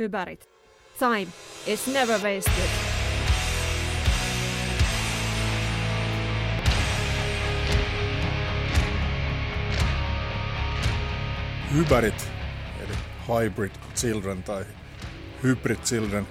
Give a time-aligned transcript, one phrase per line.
[0.00, 0.48] Hypärit.
[0.98, 1.26] Time
[1.66, 2.70] is never wasted.
[11.74, 12.30] Hypärit,
[12.80, 12.94] eli
[13.28, 14.64] Hybrid Children tai
[15.42, 16.26] Hybrid Children,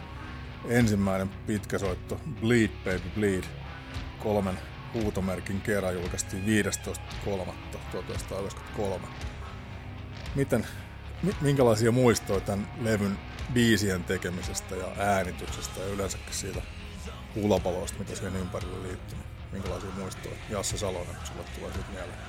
[0.70, 3.44] ensimmäinen pitkäsoitto Bleed Baby Bleed,
[4.20, 4.60] kolmen
[4.94, 9.08] huutomerkin kerran julkaistiin 15.3.1993.
[10.36, 10.68] Miten,
[11.42, 13.18] minkälaisia muistoja tämän levyn
[13.54, 16.62] biisien tekemisestä ja äänityksestä ja yleensäkin siitä
[17.36, 19.18] hulapaloista, mitä siihen ympärille liittyy?
[19.52, 22.20] Minkälaisia muistoja Jasse Salonen sulle tulee siitä mieleen?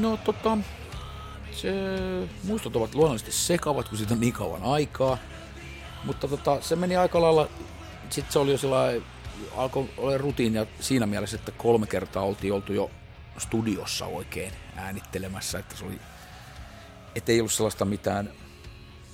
[0.00, 0.58] No tota,
[1.52, 1.72] se,
[2.44, 5.18] muistot ovat luonnollisesti sekavat, kun siitä on niin kauan aikaa.
[6.04, 7.48] Mutta tota, se meni aika lailla,
[8.10, 9.02] sitten se oli jo sellainen,
[9.56, 12.90] alkoi olla rutiinia siinä mielessä, että kolme kertaa oltiin oltu jo
[13.38, 16.00] studiossa oikein äänittelemässä, että se oli,
[17.18, 18.32] ettei ollut sellaista mitään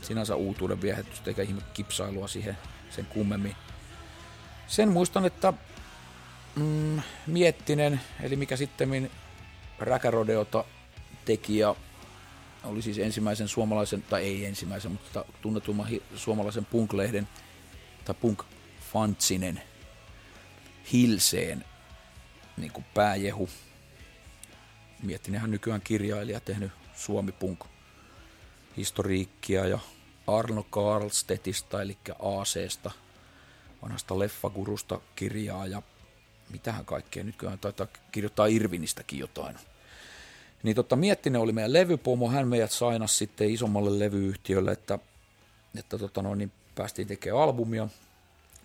[0.03, 2.59] sinänsä uutuuden viehätystä eikä ihme kipsailua siihen
[2.91, 3.57] sen kummemmin.
[4.67, 5.53] Sen muistan, että
[6.57, 9.11] mm, Miettinen, eli mikä sitten
[9.79, 10.65] Räkärodeota
[11.25, 11.75] teki ja
[12.65, 17.29] oli siis ensimmäisen suomalaisen, tai ei ensimmäisen, mutta tunnetumman suomalaisen punk-lehden
[18.05, 19.61] tai punk-fantsinen
[20.93, 21.65] Hilseen
[22.57, 23.49] niin kuin pääjehu.
[25.03, 27.65] Miettinenhän nykyään kirjailija, tehnyt Suomi Punk
[28.77, 29.79] historiikkia ja
[30.27, 32.91] Arno Karlstetista, eli ACsta,
[33.83, 35.83] vanhasta leffagurusta kirjaa ja
[36.51, 39.57] mitähän kaikkea nykyään taitaa kirjoittaa Irvinistäkin jotain.
[40.63, 44.99] Niin tota, Miettinen oli meidän levypomo, hän meidät sainas sitten isommalle levyyhtiölle, että,
[45.79, 47.89] että tota noin, niin päästiin tekemään albumia.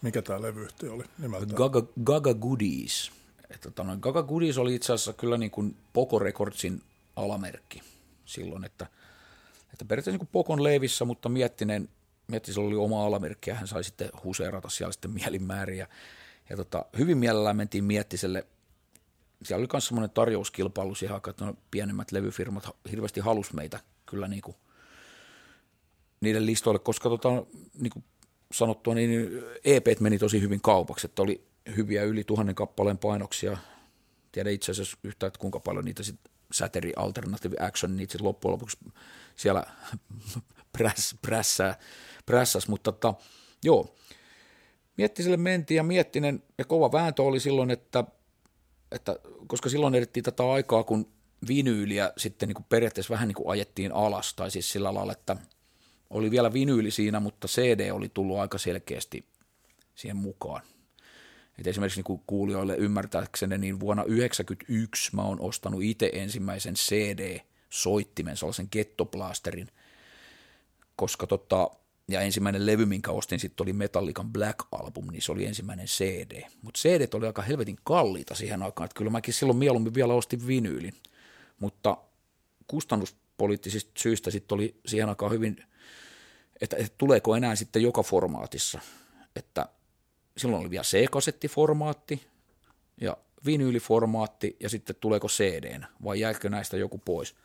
[0.01, 1.55] Mikä tämä levyyhtiö oli nimeltään?
[1.55, 3.11] Gaga, Gaga Goodies.
[3.49, 6.81] Että tota noin, Gaga Goodies oli itse asiassa kyllä niin kuin Poco Recordsin
[7.15, 7.81] alamerkki
[8.25, 8.87] silloin, että,
[9.81, 11.89] että periaatteessa niin kuin Pokon leivissä, mutta Miettinen,
[12.27, 15.77] Miettisellä oli oma alamerkki ja hän sai sitten huseerata siellä sitten mielinmäärin.
[15.77, 15.87] Ja,
[16.57, 18.45] tota, hyvin mielellään mentiin Miettiselle–
[19.43, 24.41] siellä oli myös semmoinen tarjouskilpailu siihen aikaan, että pienemmät levyfirmat hirveästi halus meitä kyllä niin
[24.41, 24.55] kuin
[26.21, 27.29] niiden listoille, koska tota,
[27.79, 28.05] niin kuin
[28.51, 33.57] sanottua, niin EP meni tosi hyvin kaupaksi, että oli hyviä yli tuhannen kappaleen painoksia.
[34.31, 38.53] Tiedä itse asiassa yhtään, että kuinka paljon niitä sitten Sateri Alternative Action, niitä sitten loppujen
[38.53, 38.77] lopuksi
[39.35, 39.63] siellä
[40.77, 41.79] präss, prässää,
[42.25, 43.13] prässäs, mutta tota,
[43.63, 43.95] joo,
[44.97, 48.03] Miettiselle mentiin ja Miettinen ja kova vääntö oli silloin, että–
[48.91, 49.15] että
[49.47, 51.11] koska silloin edettiin tätä aikaa, kun
[51.47, 55.35] vinyyliä sitten niin kuin periaatteessa vähän niin kuin ajettiin alas, tai siis sillä lailla, että
[56.09, 59.25] oli vielä vinyyli siinä, mutta CD oli tullut aika selkeästi
[59.95, 60.61] siihen mukaan.
[61.59, 68.67] Et esimerkiksi niin kuulijoille ymmärtääkseni, niin vuonna 1991 mä oon ostanut itse ensimmäisen CD-soittimen, sellaisen
[68.71, 69.67] Gettoblasterin,
[70.95, 71.71] koska tota,
[72.07, 76.41] ja ensimmäinen levy, minkä ostin sitten oli Metallican Black Album, niin se oli ensimmäinen CD.
[76.61, 80.47] Mutta CD oli aika helvetin kalliita siihen aikaan, että kyllä mäkin silloin mieluummin vielä ostin
[80.47, 80.93] vinyylin.
[81.59, 81.97] Mutta
[82.67, 85.65] kustannuspoliittisista syistä sitten oli siihen aikaan hyvin,
[86.61, 88.79] että, että tuleeko enää sitten joka formaatissa.
[89.35, 89.65] Että
[90.39, 92.21] silloin oli vielä C-kasettiformaatti
[93.01, 97.35] ja vinyyliformaatti ja sitten tuleeko CD vai jäikö näistä joku pois–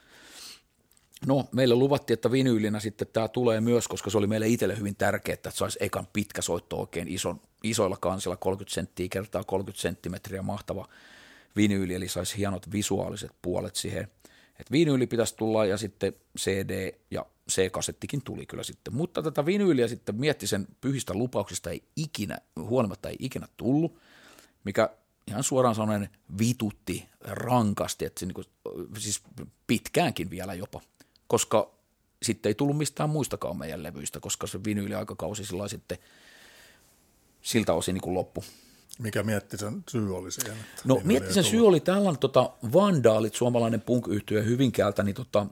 [1.26, 4.96] No, meille luvattiin, että vinyylinä sitten tämä tulee myös, koska se oli meille itselle hyvin
[4.96, 10.42] tärkeää, että saisi ekan pitkä soitto oikein ison, isoilla kansilla, 30 senttiä kertaa 30 senttimetriä
[10.42, 10.88] mahtava
[11.56, 14.08] vinyyli, eli saisi hienot visuaaliset puolet siihen.
[14.60, 18.94] Et vinyyli pitäisi tulla ja sitten CD ja C-kasettikin tuli kyllä sitten.
[18.94, 23.98] Mutta tätä vinyyliä sitten mietti sen pyhistä lupauksista ei ikinä, huolimatta ei ikinä tullut,
[24.64, 24.90] mikä
[25.28, 28.46] ihan suoraan sanoen vitutti rankasti, että se niin kuin,
[28.98, 29.22] siis
[29.66, 30.80] pitkäänkin vielä jopa–
[31.26, 31.70] koska
[32.22, 35.98] sitten ei tullut mistään muistakaan meidän levyistä, koska se vinyyliaikakausi sillä sitten
[37.42, 38.44] siltä osin niin kuin loppu.
[38.98, 40.56] Mikä mietti sen syy oli siihen?
[40.84, 45.46] No mietti sen syy oli tällainen tota, Vandaalit, suomalainen punk Hyvinkäältä, niin tota,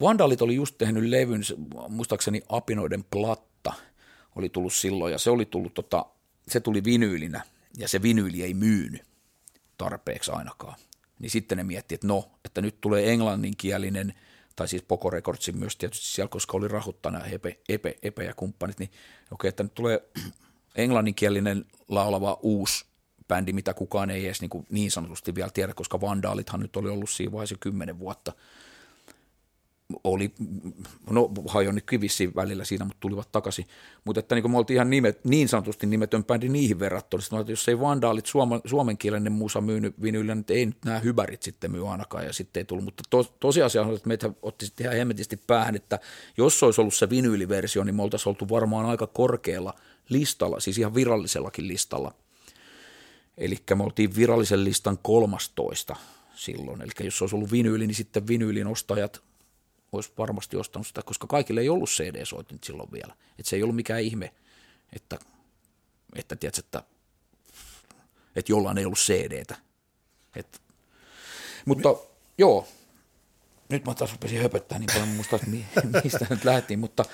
[0.00, 1.42] Vandaalit oli just tehnyt levyn,
[1.88, 3.72] muistaakseni Apinoiden platta
[4.36, 6.06] oli tullut silloin, ja se oli tullut, tota,
[6.48, 7.42] se tuli vinyylinä,
[7.76, 9.02] ja se vinyyli ei myynyt
[9.78, 10.78] tarpeeksi ainakaan.
[11.18, 14.14] Niin sitten ne mietti, että no, että nyt tulee englanninkielinen–
[14.56, 18.78] tai siis Poco Recordsin myös tietysti siellä, koska oli rahoittana Epe, Epe, Epe ja kumppanit,
[18.78, 18.90] niin
[19.30, 20.02] okei, että nyt tulee
[20.76, 22.84] englanninkielinen laulava uusi
[23.28, 26.88] bändi, mitä kukaan ei edes niin, kuin niin sanotusti vielä tiedä, koska Vandaalithan nyt oli
[26.88, 28.32] ollut siinä vaiheessa kymmenen vuotta.
[30.04, 30.34] Oli,
[31.10, 33.66] no hajonni kivissi välillä siinä, mutta tulivat takaisin.
[34.04, 37.20] Mutta että niin kuin me oltiin ihan nimet, niin sanotusti nimetön bändi niihin verrattuna.
[37.20, 41.42] Sitten että jos ei Vandaalit suoma, suomenkielinen musa myynyt vinyillä, niin ei nyt nämä hyvärit
[41.42, 42.84] sitten myy ainakaan ja sitten ei tullut.
[42.84, 45.98] Mutta to, tosiasia on, että meitä otti sitten ihan hemmetisti päähän, että
[46.36, 49.74] jos olisi ollut se vinyyliversio, niin me oltaisiin oltu varmaan aika korkealla
[50.08, 52.14] listalla, siis ihan virallisellakin listalla.
[53.38, 55.96] Eli me oltiin virallisen listan kolmastoista
[56.34, 56.82] silloin.
[56.82, 59.25] Eli jos olisi ollut vinyyli, niin sitten vinyylin ostajat
[59.92, 63.14] olisi varmasti ostanut sitä, koska kaikille ei ollut CD-soitin silloin vielä.
[63.38, 64.34] Että se ei ollut mikään ihme,
[64.92, 65.18] että,
[66.16, 66.82] että, tiedätkö, että,
[68.36, 69.56] että jollain ei ollut CD-tä.
[70.36, 70.62] Et,
[71.64, 71.98] mutta Mi-
[72.38, 72.68] joo,
[73.68, 75.50] nyt mä taas rupesin höpöttää niin paljon, muista, että
[76.04, 77.04] mistä nyt lähdettiin, mutta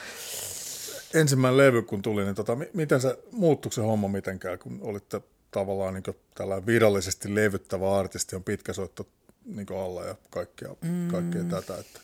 [1.15, 5.21] ensimmäinen levy kun tuli, niin tota, miten se muuttuiko se homma mitenkään, kun olitte
[5.51, 9.07] tavallaan niin tällä virallisesti levyttävä artisti on pitkä soitto
[9.45, 10.77] niin alla ja kaikkea,
[11.11, 11.49] kaikkea mm.
[11.49, 12.01] tätä, että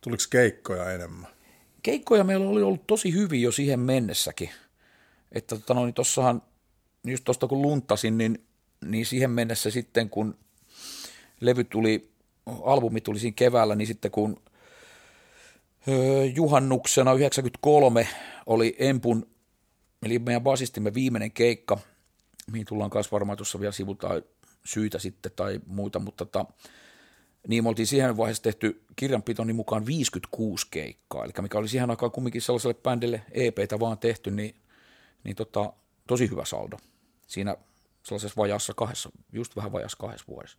[0.00, 1.30] tuliko keikkoja enemmän?
[1.82, 4.50] Keikkoja meillä oli ollut tosi hyvin jo siihen mennessäkin,
[5.32, 6.42] että tota no, niin tossahan,
[7.04, 8.44] just tuosta kun luntasin, niin,
[8.84, 10.38] niin siihen mennessä sitten kun
[11.40, 12.10] levy tuli,
[12.62, 14.42] albumi tuli siinä keväällä, niin sitten kun
[16.34, 18.08] juhannuksena 93
[18.46, 19.26] oli Empun,
[20.02, 21.78] eli meidän basistimme viimeinen keikka,
[22.52, 24.22] mihin tullaan myös varmaan tuossa vielä sivutaan
[24.64, 26.46] syitä sitten tai muuta, mutta tota,
[27.48, 32.12] niin me oltiin siihen vaiheessa tehty kirjanpitoni mukaan 56 keikkaa, eli mikä oli siihen aikaan
[32.12, 34.54] kumminkin sellaiselle bändille EPtä vaan tehty, niin,
[35.24, 35.72] niin tota,
[36.06, 36.76] tosi hyvä saldo.
[37.26, 37.56] Siinä
[38.02, 40.58] sellaisessa vajassa kahdessa, just vähän vajassa kahdessa vuodessa.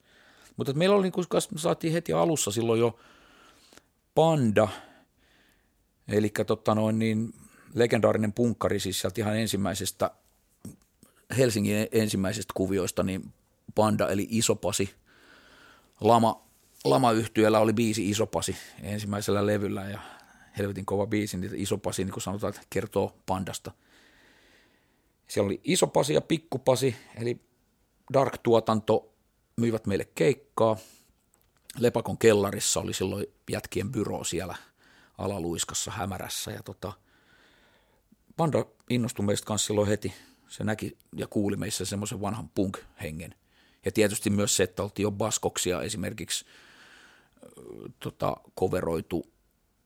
[0.58, 3.00] Mutta meillä oli, kun saatiin heti alussa silloin jo
[4.16, 4.68] Panda,
[6.08, 7.34] eli tota noin, niin
[7.74, 10.12] legendaarinen punkkari siis sieltä ihan ensimmäisestä
[11.38, 13.34] Helsingin ensimmäisestä kuvioista, niin
[13.76, 14.90] Panda eli Isopasi.
[16.02, 16.49] Lama,
[16.84, 20.00] Lama-yhtiöllä oli biisi Isopasi ensimmäisellä levyllä ja
[20.58, 23.72] helvetin kova biisi, niin Isopasi, niin kuin sanotaan, että kertoo Pandasta.
[25.28, 27.42] Siellä oli Isopasi ja Pikkupasi, eli
[28.14, 29.14] Dark-tuotanto
[29.56, 30.78] myivät meille keikkaa.
[31.80, 34.56] Lepakon kellarissa oli silloin jätkien byro siellä
[35.18, 36.94] alaluiskassa hämärässä ja tota,
[38.38, 40.14] Panda innostui meistä kanssa silloin heti.
[40.48, 43.36] Se näki ja kuuli meissä semmoisen vanhan punk-hengen.
[43.86, 46.46] Ja tietysti myös se, että oltiin jo baskoksia esimerkiksi
[48.00, 49.26] tota, coveroitu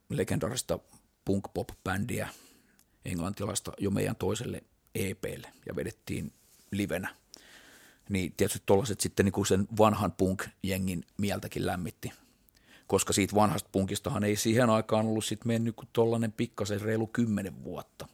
[0.09, 0.79] legendaarista
[1.25, 2.29] punk-pop-bändiä
[3.05, 4.63] englantilaista jo meidän toiselle
[4.95, 6.31] EPlle ja vedettiin
[6.71, 7.15] livenä.
[8.09, 12.11] Niin tietysti tuollaiset sitten niin kuin sen vanhan punk-jengin mieltäkin lämmitti,
[12.88, 17.63] koska siitä vanhasta punkistahan ei siihen aikaan ollut sitten mennyt kuin tuollainen pikkasen reilu kymmenen
[17.63, 18.07] vuotta.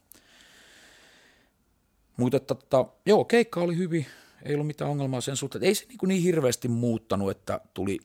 [2.16, 4.06] Mutta tota, joo, keikka oli hyvin,
[4.42, 5.64] ei ollut mitään ongelmaa sen suhteen.
[5.64, 7.98] Ei se niin, niin hirveästi muuttanut, että tuli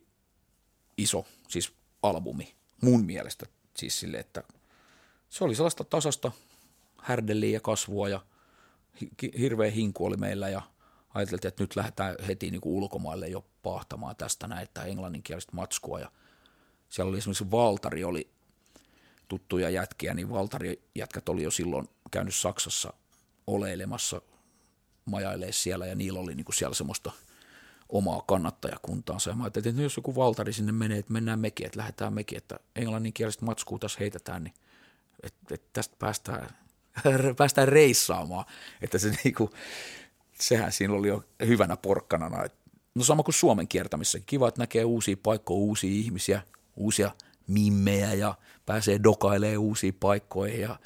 [0.98, 3.46] iso, siis albumi, mun mielestä.
[3.78, 4.44] Siis sille, että
[5.30, 6.32] se oli sellaista tasasta
[7.02, 8.26] härdeliä ja kasvua ja
[9.40, 10.62] hirveä hinku oli meillä ja
[11.14, 16.00] ajateltiin, että nyt lähdetään heti niin kuin ulkomaille jo pahtamaan tästä näitä englanninkielistä matskua.
[16.00, 16.12] Ja
[16.90, 18.30] siellä oli esimerkiksi Valtari oli
[19.28, 22.94] tuttuja jätkiä, niin Valtari jätkät oli jo silloin käynyt Saksassa
[23.48, 24.22] oleilemassa,
[25.06, 27.12] majailee siellä ja niillä oli niin kuin siellä semmoista
[27.90, 29.30] omaa kannattajakuntaansa.
[29.30, 32.38] Ja mä ajattelin, että jos joku valtari sinne menee, että mennään mekin, että lähdetään mekin,
[32.38, 34.54] että englanninkielistä matskua tässä heitetään, niin
[35.24, 36.50] että, että tästä päästään,
[37.38, 38.46] päästään reissaamaan.
[38.82, 39.50] Että se niinku,
[40.40, 42.44] sehän siinä oli jo hyvänä porkkanana.
[42.96, 44.20] No sama kuin Suomen kiertämissä.
[44.26, 46.42] Kiva, että näkee uusia paikkoja, uusia ihmisiä,
[46.76, 47.12] uusia
[47.48, 48.36] mimmejä ja
[48.66, 50.80] pääsee dokailemaan uusiin paikkoihin ja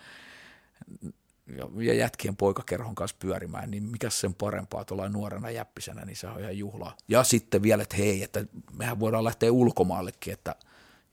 [1.57, 6.27] ja, ja jätkien poikakerhon kanssa pyörimään, niin mikä sen parempaa tuolla nuorena jäppisenä, niin se
[6.27, 6.98] on ihan juhlaa.
[7.08, 10.56] Ja sitten vielä, että hei, että mehän voidaan lähteä ulkomaallekin, että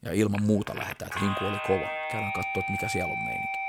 [0.01, 1.89] ja ilman muuta lähdetään, että hinku oli kova.
[2.11, 3.66] Käydään katsoa, että mikä siellä on meininki.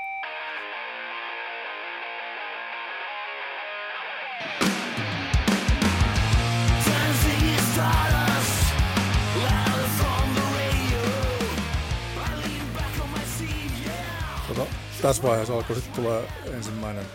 [15.01, 16.21] Tässä vaiheessa alkoi sitten tulla
[16.53, 17.05] ensimmäinen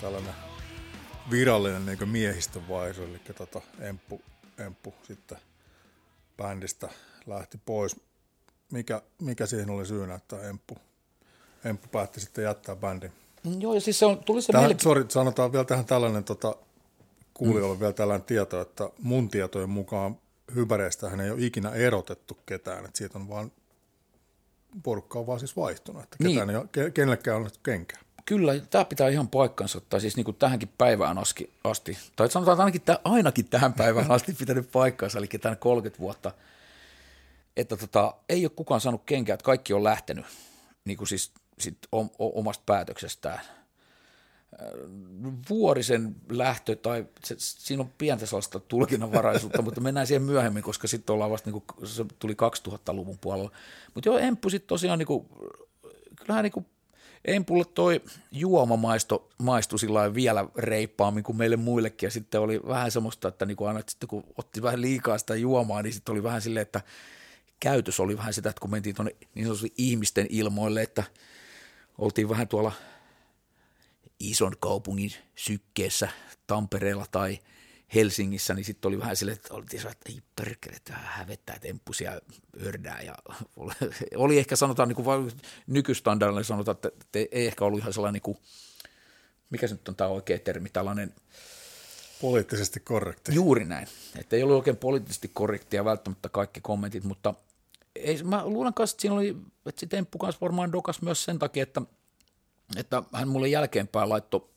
[0.00, 0.34] tällainen
[1.30, 4.20] virallinen niin miehistön vaihto, eli tota, Emppu,
[4.58, 5.38] Emppu sitten
[6.36, 6.88] bändistä
[7.26, 7.96] lähti pois.
[8.72, 10.76] Mikä, mikä siihen oli syynä, että Emppu,
[11.64, 13.12] Emppu päätti sitten jättää bändin?
[13.58, 14.80] Joo, ja siis se on, tuli se tähän, mieli...
[14.80, 16.56] Sorry, sanotaan vielä tähän tällainen tota,
[17.34, 17.80] kuulijoille mm.
[17.80, 20.18] vielä tällainen tieto, että mun tietojen mukaan
[20.54, 23.52] hypäreistä hän ei ole ikinä erotettu ketään, että siitä on vaan
[24.82, 26.34] porukka on vaan siis vaihtunut, että niin.
[26.34, 28.04] ketään ei ole, kenellekään on kenkään.
[28.24, 32.60] Kyllä, tämä pitää ihan paikkansa, tai siis niin kuin tähänkin päivään asti, asti tai sanotaan
[32.60, 36.32] ainakin, ainakin tähän päivään asti pitänyt paikkansa, eli tämän 30 vuotta
[37.56, 40.26] että tota, ei ole kukaan saanut kenkää, että kaikki on lähtenyt
[40.84, 41.78] niin kuin siis sit
[42.18, 43.40] omasta päätöksestään–
[45.50, 51.14] Vuorisen lähtö, tai se, siinä on pientä sellaista tulkinnanvaraisuutta, mutta mennään siihen myöhemmin, koska sitten
[51.14, 53.50] ollaan vasta, niin kuin, se tuli 2000-luvun puolella.
[53.94, 55.26] Mutta joo, Emppu sitten tosiaan, niin kuin,
[56.16, 56.66] kyllähän niin kuin,
[57.24, 58.00] Empulle toi
[58.32, 63.46] juoma maisto, maistui sillä vielä reippaammin kuin meille muillekin, ja sitten oli vähän semmoista, että,
[63.46, 66.42] niin kuin aina, että sitten kun otti vähän liikaa sitä juomaa, niin sitten oli vähän
[66.42, 66.80] silleen, että
[67.60, 71.04] käytös oli vähän sitä, että kun mentiin tuonne niin sanotusti ihmisten ilmoille, että
[71.98, 72.72] oltiin vähän tuolla–
[74.20, 76.08] ison kaupungin sykkeessä
[76.46, 77.38] Tampereella tai
[77.94, 82.20] Helsingissä, niin sitten oli vähän silleen, että oltiin että ei perkele, että hävettää, että emppusia
[82.66, 83.02] ördää.
[83.02, 83.14] Ja
[84.16, 85.32] oli ehkä sanotaan niin kuin
[85.66, 88.38] nykystandardilla sanotaan, että, että ei ehkä ollut ihan sellainen, niin kuin,
[89.50, 91.14] mikä se nyt on tämä oikea termi, tällainen
[92.20, 93.34] Poliittisesti korrekti.
[93.34, 93.88] Juuri näin.
[94.18, 97.34] Että ei ollut oikein poliittisesti korrektia välttämättä kaikki kommentit, mutta
[97.96, 101.38] ei, mä luulen kanssa, että siinä oli, että se temppu kanssa varmaan dokas myös sen
[101.38, 101.82] takia, että–
[102.76, 104.48] että hän mulle jälkeenpäin laittoi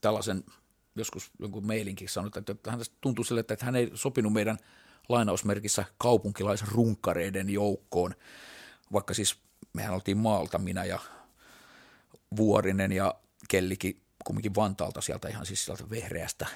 [0.00, 0.44] tällaisen,
[0.96, 4.58] joskus jonkun mailinkin sanoi, että hän tuntui sille, että hän ei sopinut meidän
[5.08, 8.14] lainausmerkissä kaupunkilaisrunkkareiden joukkoon,
[8.92, 9.38] vaikka siis
[9.72, 10.98] mehän oltiin maalta, minä ja
[12.36, 13.14] Vuorinen ja
[13.48, 16.46] Kellikin kumminkin Vantaalta sieltä ihan siis sieltä vehreästä,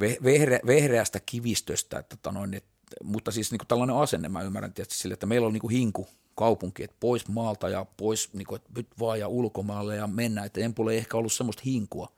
[0.00, 2.70] vehre, vehreästä kivistöstä, että, tota noin, että,
[3.04, 5.72] mutta siis niin kuin tällainen asenne mä ymmärrän tietysti sille, että meillä on niin kuin
[5.72, 10.06] hinku kaupunki, että pois maalta ja pois niin kuin, että nyt vaan ja ulkomaalle ja
[10.06, 12.12] mennä, että Empulla ei ehkä ollut semmoista hinkua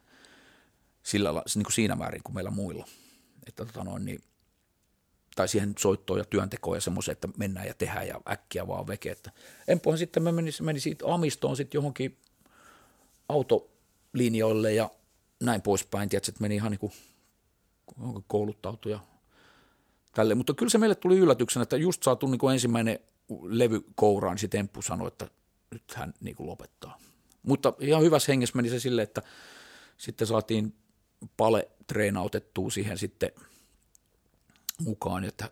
[1.03, 2.87] sillä, niin kuin siinä määrin kuin meillä muilla.
[3.47, 4.21] Että, tota noin, niin,
[5.37, 9.11] tai siihen soittoon ja työntekoon ja semmoisen, että mennään ja tehdään ja äkkiä vaan veke.
[9.11, 9.31] Että
[9.69, 12.19] Empuhan sitten me meni, meni siitä Amistoon sitten johonkin
[13.29, 14.91] autolinjoille ja
[15.43, 16.09] näin poispäin.
[16.09, 16.93] Tiedätkö, että meni ihan niin kuin
[18.27, 19.01] kouluttautu ja
[20.15, 20.35] tälle.
[20.35, 22.99] Mutta kyllä se meille tuli yllätyksenä, että just saatu niin ensimmäinen
[23.43, 25.29] levy kouraan, niin Temppu sanoi, että
[25.71, 26.99] nyt hän niin kuin lopettaa.
[27.43, 29.23] Mutta ihan hyvässä hengessä meni se silleen, että
[29.97, 30.75] sitten saatiin
[31.37, 33.31] pale treenautettua siihen sitten
[34.79, 35.51] mukaan, että,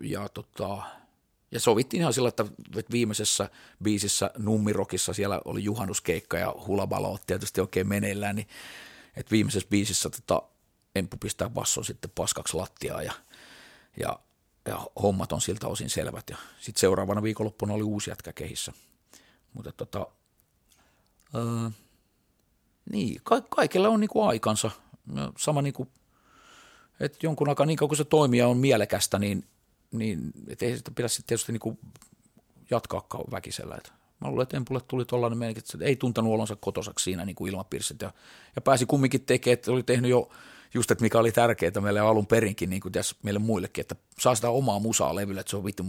[0.00, 0.82] ja, tota,
[1.50, 2.46] ja sovittiin ihan sillä, että
[2.90, 3.50] viimeisessä
[3.82, 8.48] biisissä Nummirokissa siellä oli juhannuskeikka ja hulabalo tietysti oikein meneillään, niin
[9.16, 10.42] että viimeisessä biisissä tota,
[10.94, 13.12] Emppu pistää basson sitten paskaksi lattiaa ja,
[14.00, 14.18] ja
[14.66, 16.30] ja hommat on siltä osin selvät.
[16.30, 18.72] Ja sitten seuraavana viikonloppuna oli uusi jätkä kehissä.
[19.52, 20.06] Mutta tota,
[21.34, 21.70] öö,
[22.92, 24.70] niin, ka- kaikilla on niinku aikansa.
[25.38, 25.88] Sama niinku,
[27.00, 29.44] että jonkun aikaa niin kauan kun se toimija on mielekästä, niin,
[29.92, 31.78] niin et ei sitä pidä sitten tietysti niinku
[32.70, 33.74] jatkaa väkisellä.
[33.76, 37.36] Et mä luulen, että Empulle tuli tuollainen meininki, että ei tuntenut olonsa kotosaksi siinä niin
[37.36, 37.94] kuin ilmapiirissä.
[38.02, 38.12] Ja,
[38.56, 40.28] ja pääsi kumminkin tekemään, että oli tehnyt jo–
[40.74, 44.34] just, että mikä oli tärkeää meille alun perinkin, niin kuin tässä meille muillekin, että saa
[44.34, 45.86] sitä omaa musaa levyllä, että se on vittu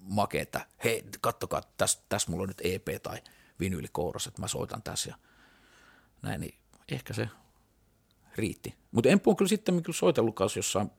[0.00, 3.18] makea, että hei, kattokaa, tässä täs mulla on nyt EP tai
[3.60, 5.16] vinyylikouros, että mä soitan tässä ja
[6.22, 6.54] näin, niin
[6.88, 7.28] ehkä se
[8.36, 8.74] riitti.
[8.90, 10.90] Mutta en on kyllä sitten kyllä soitellut kanssa jossain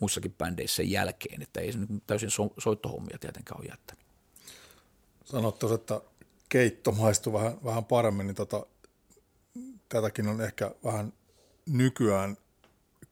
[0.00, 4.04] muissakin bändeissä sen jälkeen, että ei se nyt täysin so- soittohommia tietenkään ole jättänyt.
[5.24, 6.00] Sanot että
[6.48, 8.66] keitto maistuu vähän, vähän paremmin, niin tota,
[9.88, 11.12] tätäkin on ehkä vähän
[11.66, 12.36] nykyään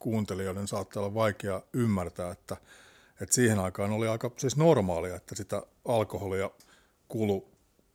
[0.00, 2.56] kuuntelijoiden saattaa olla vaikea ymmärtää, että,
[3.20, 6.50] että siihen aikaan oli aika siis normaalia, että sitä alkoholia
[7.08, 7.48] kulu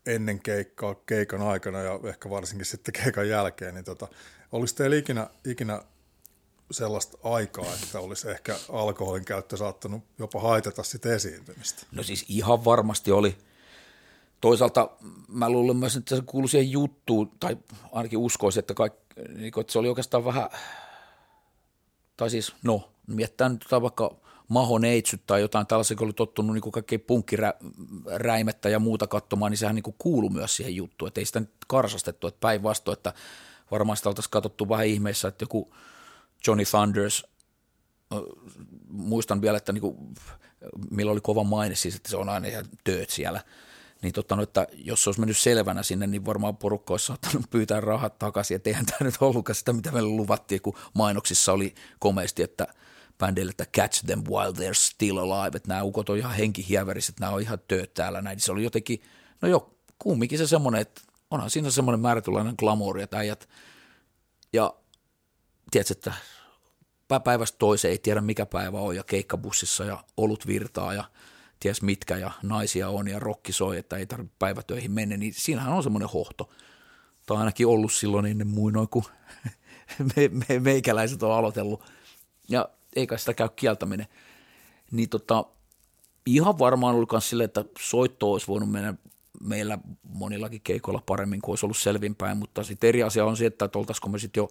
[0.05, 4.07] ennen keikkaa, keikan aikana ja ehkä varsinkin sitten keikan jälkeen, niin tota,
[4.51, 5.81] olisi teillä ikinä, ikinä
[6.71, 11.85] sellaista aikaa, että olisi ehkä alkoholin käyttö saattanut jopa haitata sitä esiintymistä?
[11.91, 13.37] No siis ihan varmasti oli.
[14.41, 14.89] Toisaalta
[15.27, 17.57] mä luulen myös, että se kuului siihen juttuun, tai
[17.91, 20.49] ainakin uskoisin, että, kaikki, niin että se oli oikeastaan vähän–
[22.17, 24.15] tai siis no, miettää nyt vaikka
[24.47, 29.57] Maho Neitsyt tai jotain tällaisia, kun oli tottunut niin kaikkein punkkiräimettä ja muuta katsomaan, niin
[29.57, 33.13] sehän niin kuuluu myös siihen juttuun, että ei sitä nyt karsastettu, että päinvastoin, että
[33.71, 35.73] varmaan sitä oltaisiin katsottu vähän ihmeessä, että joku
[36.47, 37.25] Johnny Thunders,
[38.87, 39.97] muistan vielä, että niin kuin,
[40.91, 43.41] millä oli kova maine siis, että se on aina ihan tööt siellä–
[44.01, 47.81] niin totta, että jos se olisi mennyt selvänä sinne, niin varmaan porukka olisi saattanut pyytää
[47.81, 52.43] rahat takaisin, että eihän tämä nyt ollutkaan sitä, mitä meille luvattiin, kun mainoksissa oli komeasti,
[52.43, 52.67] että
[53.17, 57.21] bändille, että catch them while they're still alive, että nämä ukot on ihan henkihieverissä, että
[57.21, 59.01] nämä on ihan tööt täällä, näin, se oli jotenkin,
[59.41, 63.49] no joo, kumminkin se semmoinen, että onhan siinä semmoinen määrätynlainen glamouri, että äijät,
[64.53, 64.73] ja
[65.71, 66.13] tiedätkö, että
[67.23, 71.03] päivästä toiseen ei tiedä mikä päivä on ja keikkabussissa ja olut virtaa ja
[71.65, 75.73] ties mitkä ja naisia on ja rokki soi, että ei tarvitse päivätöihin mennä, niin siinähän
[75.73, 76.49] on semmoinen hohto.
[77.29, 79.03] On ainakin ollut silloin ennen muinoin, kun
[80.15, 81.83] me, me, meikäläiset on aloitellut.
[82.49, 84.07] Ja eikä sitä käy kieltäminen.
[84.91, 85.45] Niin tota,
[86.25, 88.93] ihan varmaan ollut myös silleen, että soitto olisi voinut mennä
[89.41, 93.69] meillä monillakin keikoilla paremmin kuin olisi ollut selvinpäin, mutta sitten eri asia on se, että
[93.75, 94.49] oltaisiko me sitten jo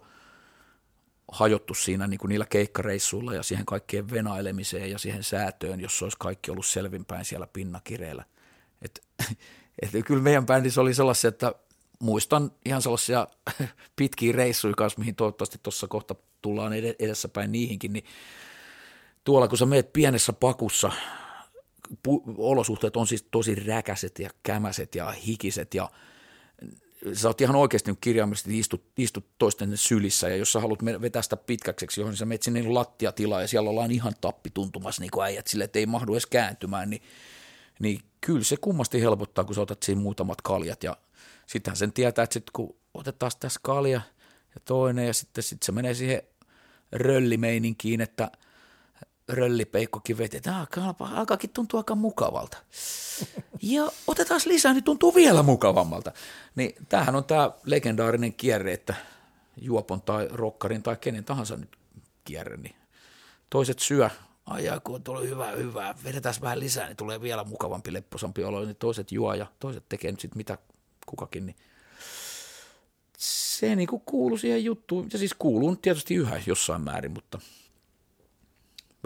[1.31, 6.17] hajottu siinä niin kuin niillä keikkareissuilla ja siihen kaikkeen venailemiseen ja siihen säätöön, jos olisi
[6.19, 8.25] kaikki ollut selvinpäin siellä pinnakireillä.
[8.81, 9.03] Et,
[9.81, 11.53] et kyllä meidän bändissä oli sellaisia, että
[11.99, 13.27] muistan ihan sellaisia
[13.95, 18.05] pitkiä reissuja kanssa, mihin toivottavasti tuossa kohta tullaan edessäpäin niihinkin, niin
[19.23, 20.91] tuolla kun sä meet pienessä pakussa,
[22.07, 25.89] pu- olosuhteet on siis tosi räkäset ja kämäset ja hikiset ja
[27.13, 31.21] sä oot ihan oikeasti nyt kirjaimellisesti istut, istut toisten sylissä ja jos sä haluat vetää
[31.21, 35.21] sitä pitkäkseksi, johon sä menet sinne niin lattiatilaa ja siellä ollaan ihan tappi tuntumassa niin
[35.23, 37.01] äijät sille, että ei mahdu edes kääntymään, niin,
[37.79, 40.97] niin kyllä se kummasti helpottaa, kun sä otat siinä muutamat kaljat ja
[41.47, 44.01] sittenhän sen tietää, että sit kun otetaan tässä kalja
[44.55, 46.21] ja toinen ja sitten sit se menee siihen
[46.91, 48.31] röllimeininkiin, että–
[49.29, 50.67] röllipeikkokin vetetään,
[50.99, 52.57] alkaakin tuntua aika mukavalta.
[53.61, 56.11] Ja otetaan lisää, niin tuntuu vielä mukavammalta.
[56.55, 58.95] Niin tämähän on tämä legendaarinen kierre, että
[59.61, 61.77] juopon tai rokkarin tai kenen tahansa nyt
[62.23, 62.75] kierre, niin
[63.49, 64.09] toiset syö,
[64.45, 68.65] ajaa kun on tullut hyvää, hyvää, vedetään vähän lisää, niin tulee vielä mukavampi, lepposampi olo,
[68.65, 70.57] niin toiset juo ja toiset tekee nyt sitten mitä
[71.05, 71.55] kukakin, niin
[73.17, 77.39] se niin kuuluu siihen juttuun, ja siis kuuluu tietysti yhä jossain määrin, mutta–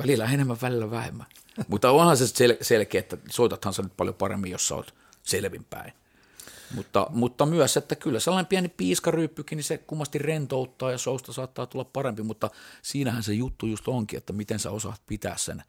[0.04, 1.28] Välillä enemmän, välillä vähemmän.
[1.68, 5.94] Mutta onhan se sel- selkeä, että soitathan sä nyt paljon paremmin, jos sä oot selvinpäin.
[6.76, 11.66] Mutta, mutta myös, että kyllä sellainen pieni piiskaryyppykin, niin se kummasti rentouttaa ja sousta saattaa
[11.66, 12.50] tulla parempi, mutta
[12.82, 15.64] siinähän se juttu just onkin, että miten sä osaat pitää sen.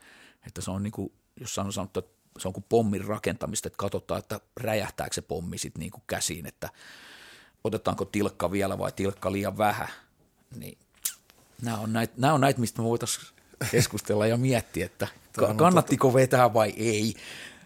[0.46, 3.76] Että se on niin kuin, jos sanon sanottu, että se on kuin pommin rakentamista, että
[3.76, 6.68] katsotaan, että räjähtääkö se pommi sitten niin kuin käsiin, että
[7.64, 9.88] otetaanko tilkka vielä vai tilkka liian vähän.
[10.56, 10.78] Niin
[11.62, 13.26] nämä on näitä, on näitä mistä me voitaisiin
[13.70, 15.08] keskustella ja miettiä, että
[15.56, 17.14] kannattiko vetää vai ei.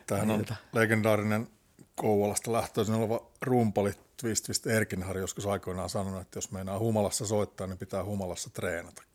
[0.06, 1.48] Tämähän on legendaarinen
[1.94, 7.66] Kouvolasta lähtöisin oleva rumpali Twist Twist Erkinhari joskus aikoinaan sanonut, että jos meinaa humalassa soittaa,
[7.66, 9.12] niin pitää humalassa treenatakin.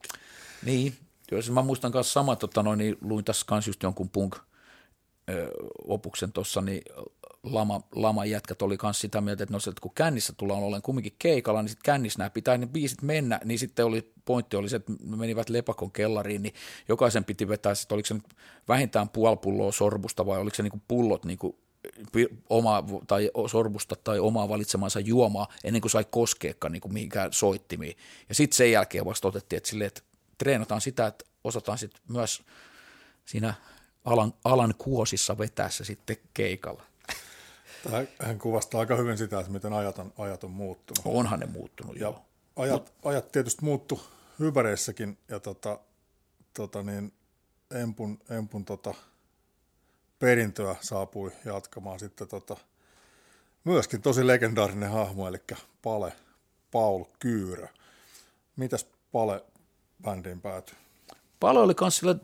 [0.65, 0.97] Niin,
[1.31, 4.35] jos mä muistan myös sama, tota noin, niin luin tässä myös just jonkun punk
[5.87, 6.81] opuksen tuossa, niin
[7.43, 11.15] lama, lama jätkät oli myös sitä mieltä, että, no, että kun kännissä tullaan ollen kumminkin
[11.19, 14.75] keikalla, niin sitten kännissä nämä pitää ne biisit mennä, niin sitten oli, pointti oli se,
[14.75, 16.53] että me menivät lepakon kellariin, niin
[16.87, 18.35] jokaisen piti vetää, että oliko se nyt
[18.67, 21.55] vähintään puoli pulloa sorbusta vai oliko se niin kuin pullot niin kuin
[22.49, 27.97] oma, tai sorbusta tai omaa valitsemansa juomaa ennen kuin sai koskeekaan niin kuin mihinkään soittimiin.
[28.29, 30.01] Ja sitten sen jälkeen vasta otettiin, että, silleen, että
[30.37, 32.41] treenataan sitä, että osataan sitten myös
[33.25, 33.53] siinä
[34.09, 36.83] alan, alan kuosissa vetää se sitten keikalla.
[38.21, 41.01] Hän kuvastaa aika hyvin sitä, että miten ajat on, ajat on muuttunut.
[41.05, 42.25] Onhan ne muuttunut, ja joo.
[42.55, 44.01] Ajat, ajat tietysti muuttu
[44.39, 45.79] hyväreissäkin, ja tota,
[46.53, 47.13] tota niin,
[47.71, 48.93] Empun, Empun tota,
[50.19, 52.57] perintöä saapui jatkamaan sitten tota,
[53.63, 55.37] myöskin tosi legendaarinen hahmo, eli
[55.81, 56.13] Pale
[56.71, 57.67] Paul Kyyrö.
[58.55, 59.43] Mitäs Pale
[60.03, 60.75] bändiin päätyi?
[61.39, 62.15] Pale oli kans sillä,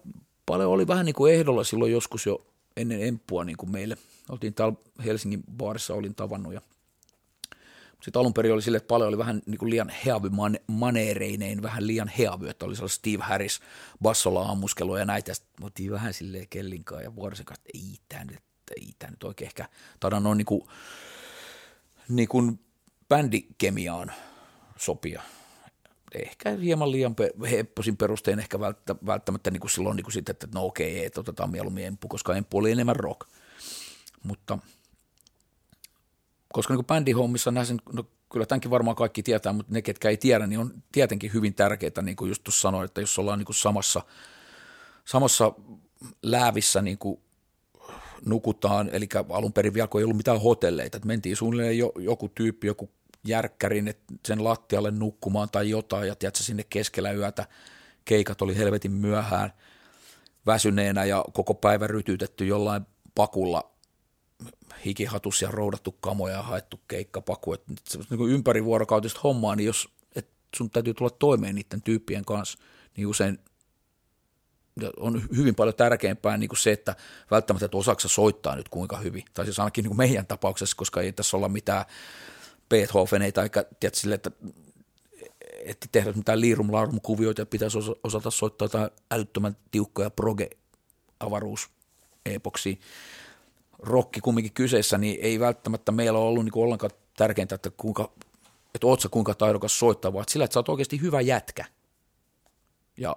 [0.45, 2.45] Pale oli vähän niin kuin ehdolla silloin joskus jo
[2.77, 3.97] ennen Empua niin kuin meille–
[4.29, 6.61] oltiin täällä Helsingin baarissa, olin tavannut ja
[8.01, 10.29] sitten alun perin oli sille, että paljon oli vähän niin kuin liian heavy
[10.67, 13.59] maneereineen, vähän liian heavy, että oli sellainen Steve Harris
[14.01, 15.33] bassolla ammuskelu ja näitä.
[15.33, 18.43] Sitten oltiin vähän silleen kellinkaan ja vuorosen kanssa, että ei tämä nyt,
[18.77, 20.61] ei tämä nyt oikein ehkä, taida noin niin kuin,
[22.09, 22.59] niin kuin
[23.09, 24.11] bändikemiaan
[24.77, 25.21] sopia.
[26.21, 27.15] Ehkä hieman liian
[27.51, 28.59] hepposin perustein ehkä
[29.05, 32.35] välttämättä niin kuin silloin niin kuin sitten, että no okei, että otetaan mieluummin Emppu, koska
[32.35, 33.27] Emppu oli enemmän rock–
[34.25, 34.57] mutta
[36.53, 40.47] koska niin bändihommissa näin, no kyllä tämänkin varmaan kaikki tietää, mutta ne, ketkä ei tiedä,
[40.47, 43.55] niin on tietenkin hyvin tärkeää, niin kuin just tuossa sanoin, että jos ollaan niin kuin
[43.55, 44.01] samassa,
[45.05, 45.53] samassa
[46.23, 47.19] läävissä niin kuin
[48.25, 52.29] nukutaan, eli alun perin vielä kun ei ollut mitään hotelleita, että mentiin suunnilleen jo, joku
[52.29, 52.89] tyyppi, joku
[53.27, 53.93] järkkärin
[54.25, 57.47] sen lattialle nukkumaan tai jotain, ja tiedätkö, sinne keskellä yötä
[58.05, 59.53] keikat oli helvetin myöhään
[60.45, 62.85] väsyneenä ja koko päivä rytytetty jollain
[63.15, 63.71] pakulla
[64.85, 67.53] hikihatus ja roudattu kamoja ja haettu keikkapaku.
[67.53, 67.73] Että
[68.09, 72.59] niin ympärivuorokautista hommaa, niin jos et sun täytyy tulla toimeen niiden tyyppien kanssa,
[72.97, 73.39] niin usein
[74.99, 76.95] on hyvin paljon tärkeämpää niin kuin se, että
[77.31, 79.23] välttämättä että osaksa soittaa nyt kuinka hyvin.
[79.33, 81.85] Tai siis ainakin niin kuin meidän tapauksessa, koska ei tässä olla mitään
[82.69, 84.31] Beethoveneita, eikä tiedät, sille, että
[85.65, 86.69] että tehdä mitään liirum
[87.03, 90.49] kuvioita ja pitäisi osata soittaa jotain älyttömän tiukkoja proge
[91.19, 91.69] avaruus
[92.25, 92.75] epoksia
[93.79, 98.11] rokki kumminkin kyseessä, niin ei välttämättä meillä ole ollut niin ollenkaan tärkeintä, että, kuinka,
[98.75, 101.65] että oot sä kuinka taidokas soittaa, vaan sillä, että sä oot oikeasti hyvä jätkä.
[102.97, 103.15] Ja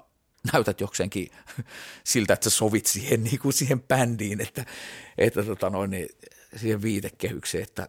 [0.52, 1.30] näytät jokseenkin
[2.04, 4.64] siltä, että sä sovit siihen, niin kuin siihen bändiin, että,
[5.18, 6.08] että tota noin, niin
[6.56, 7.88] siihen viitekehykseen, että,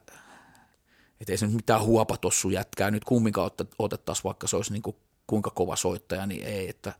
[1.21, 4.95] että ei se nyt mitään huopatossu jätkää nyt kumminkaan otettaisiin, vaikka se olisi niin kuin
[5.27, 6.93] kuinka kova soittaja, niin ei, että,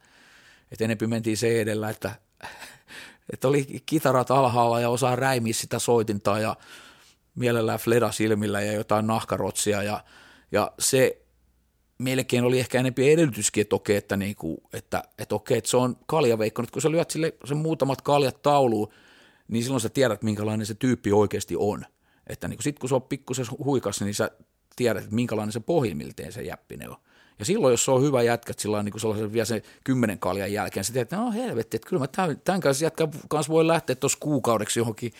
[0.72, 2.12] että enempi mentiin se edellä, että,
[3.34, 6.56] että oli kitarat alhaalla ja osaa räimiä sitä soitintaa ja
[7.36, 10.04] mielellään fleda silmillä ja jotain nahkarotsia ja,
[10.52, 11.22] ja se
[11.98, 15.98] melkein oli ehkä enempi edellytyskin, että okei, että, niinku, että, että, okei, että se on
[16.06, 16.62] kaljaveikko.
[16.62, 18.90] Nyt kun sä lyöt sille sen muutamat kaljat tauluun,
[19.48, 21.86] niin silloin sä tiedät, minkälainen se tyyppi oikeasti on.
[22.30, 24.32] Että niin sitten kun se on pikkusen huikas, niin sä
[24.76, 26.96] tiedät, että minkälainen se pohjimmilteen se jäppine on.
[27.40, 30.54] Ja silloin, jos se on hyvä jätkä, sillä on niin sellaisen vielä sen kymmenen kaljan
[30.54, 33.68] jälkeen, sä tiedät, että no helvetti, että kyllä mä tämän, tämän kanssa jätkän kanssa voi
[33.68, 35.14] lähteä tuossa kuukaudeksi johonkin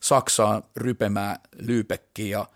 [0.00, 2.46] Saksaan rypemään Lyypekkiin ja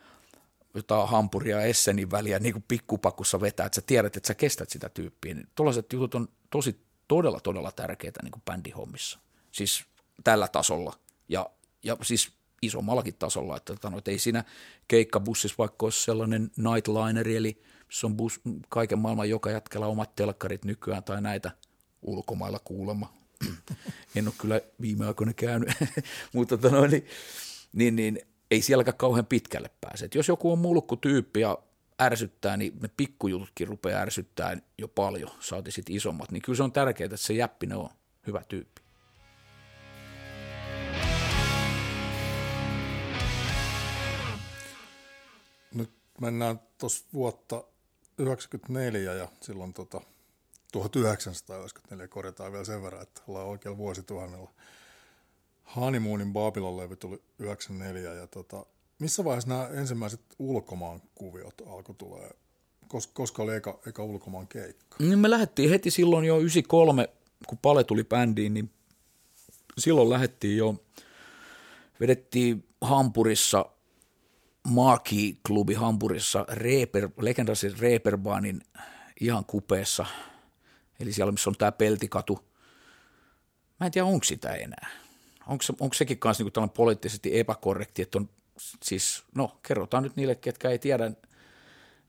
[0.75, 4.71] jotain hampuria ja Essenin väliä niin kuin pikkupakussa vetää, että sä tiedät, että sä kestät
[4.71, 5.35] sitä tyyppiä.
[5.35, 9.19] Niin tuollaiset jutut on tosi todella, todella tärkeitä niin kuin bändihommissa.
[9.53, 9.85] Siis
[10.25, 10.93] tällä tasolla
[11.29, 11.51] ja,
[11.83, 12.33] ja siis
[12.65, 14.45] isommallakin tasolla, että, että, että ei siinä
[14.89, 20.65] keikkabussissa vaikka olisi sellainen nightlineri, eli missä on bus, kaiken maailman joka jätkällä omat telkkarit
[20.65, 21.51] nykyään tai näitä
[22.03, 23.15] ulkomailla kuulemma.
[24.17, 25.69] en ole kyllä viime aikoina käynyt,
[26.35, 27.07] mutta tota noin, niin,
[27.73, 30.05] niin, niin ei sielläkään kauhean pitkälle pääse.
[30.05, 31.59] Et jos joku on mulkkutyyppi ja
[32.03, 36.73] ärsyttää, niin ne pikkujututkin rupeaa ärsyttää jo paljon, saati sitten isommat, niin kyllä se on
[36.73, 37.89] tärkeää, että se jäppinen on
[38.27, 38.84] hyvä tyyppi.
[46.21, 47.65] Mennään tuossa vuotta
[48.19, 50.01] 94 ja silloin tota
[50.73, 54.51] 1994 korjataan vielä sen verran, että ollaan oikealla vuosituhannella.
[55.77, 58.67] Honeymoonin Babylon levy tuli 94 ja tota,
[58.99, 62.31] missä vaiheessa nämä ensimmäiset ulkomaan kuviot alkoi tulee?
[62.89, 64.97] Kos, koska oli eka, eka ulkomaan keikka?
[64.99, 67.09] Niin me lähdettiin heti silloin jo 93,
[67.47, 68.71] kun Pale tuli bändiin, niin
[69.79, 70.75] silloin lähdettiin jo,
[72.01, 73.67] vedettiin Hampurissa,
[74.69, 78.61] Marquee-klubi Hampurissa, Reeper, legendaarisen Reeperbaanin
[79.21, 80.07] ihan kupeessa,
[81.01, 82.39] eli siellä missä on tämä peltikatu.
[83.81, 85.05] Mä en tiedä, onko sitä enää
[85.47, 88.29] onko, onko sekin kanssa niin tällainen poliittisesti epäkorrekti, että on
[88.83, 91.13] siis, no kerrotaan nyt niille, ketkä ei tiedä,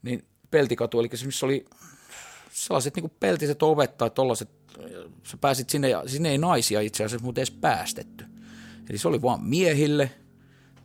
[0.04, 1.66] niin peltikatu, eli se missä oli
[2.52, 4.50] sellaiset niin peltiset ovet tai tollaiset,
[5.24, 8.26] sä pääsit sinne, ja sinne ei naisia itse asiassa mutta edes päästetty.
[8.90, 10.12] Eli se oli vaan miehille,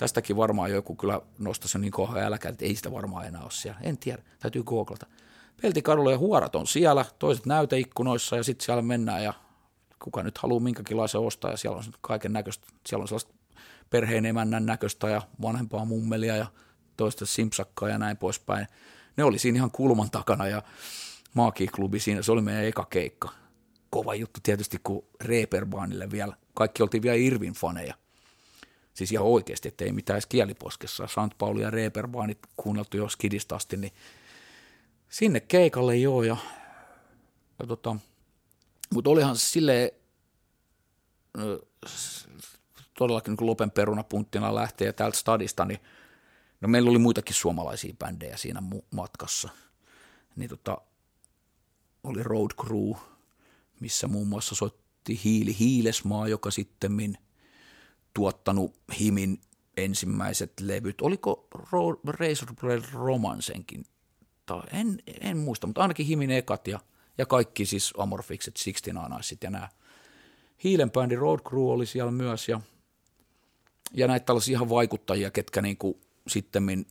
[0.01, 3.81] tästäkin varmaan joku kyllä nostaisi niin kohan älkää, että ei sitä varmaan enää ole siellä.
[3.83, 5.07] En tiedä, täytyy googlata.
[5.63, 9.35] Peltikadulla ja huorat on siellä, toiset näyteikkunoissa ja sitten siellä mennään ja
[10.03, 13.35] kuka nyt haluaa minkäkinlaisen ostaa ja siellä on kaiken näköistä, siellä on sellaista
[13.91, 16.47] perheen emännän näköistä ja vanhempaa mummelia ja
[16.97, 18.67] toista simpsakkaa ja näin poispäin.
[19.17, 20.63] Ne oli siinä ihan kulman takana ja
[21.35, 23.29] Maaki-klubi siinä, se oli meidän eka keikka.
[23.91, 27.95] Kova juttu tietysti, kun Reeperbaanille vielä, kaikki oltiin vielä Irvin faneja.
[28.94, 31.07] Siis ihan oikeasti, ettei mitään edes kieliposkessa.
[31.07, 33.92] Sant Pauli ja Reeperbaanit kuunneltu jo skidista asti, niin
[35.09, 36.37] sinne keikalle joo ja,
[37.59, 37.96] ja tota,
[38.94, 39.90] mutta olihan se silleen,
[42.98, 45.81] todellakin niin Lopen perunapunttina lähtee täältä stadista, niin
[46.61, 49.48] no meillä oli muitakin suomalaisia bändejä siinä matkassa.
[50.37, 50.79] Niin tota,
[52.05, 52.92] oli Road Crew,
[53.81, 56.92] missä muun muassa soitti Hiili Hiilesmaa, joka sitten
[58.14, 59.40] tuottanut Himin
[59.77, 61.01] ensimmäiset levyt.
[61.01, 61.49] Oliko
[62.05, 63.85] Razor Blade Romansenkin?
[64.46, 66.81] Tai en, en muista, mutta ainakin Himin ekat ja
[67.20, 69.68] ja kaikki siis Amorfikset, Sixtinaanaiset ja nämä.
[70.64, 72.61] Hiilenbändi Road Crew oli siellä myös ja,
[73.92, 76.87] ja näitä tällaisia ihan vaikuttajia, ketkä niinku sitten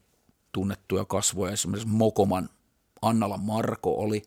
[0.52, 1.54] tunnettuja kasvoja.
[1.54, 2.50] Esimerkiksi Mokoman
[3.02, 4.22] Annala Marko oli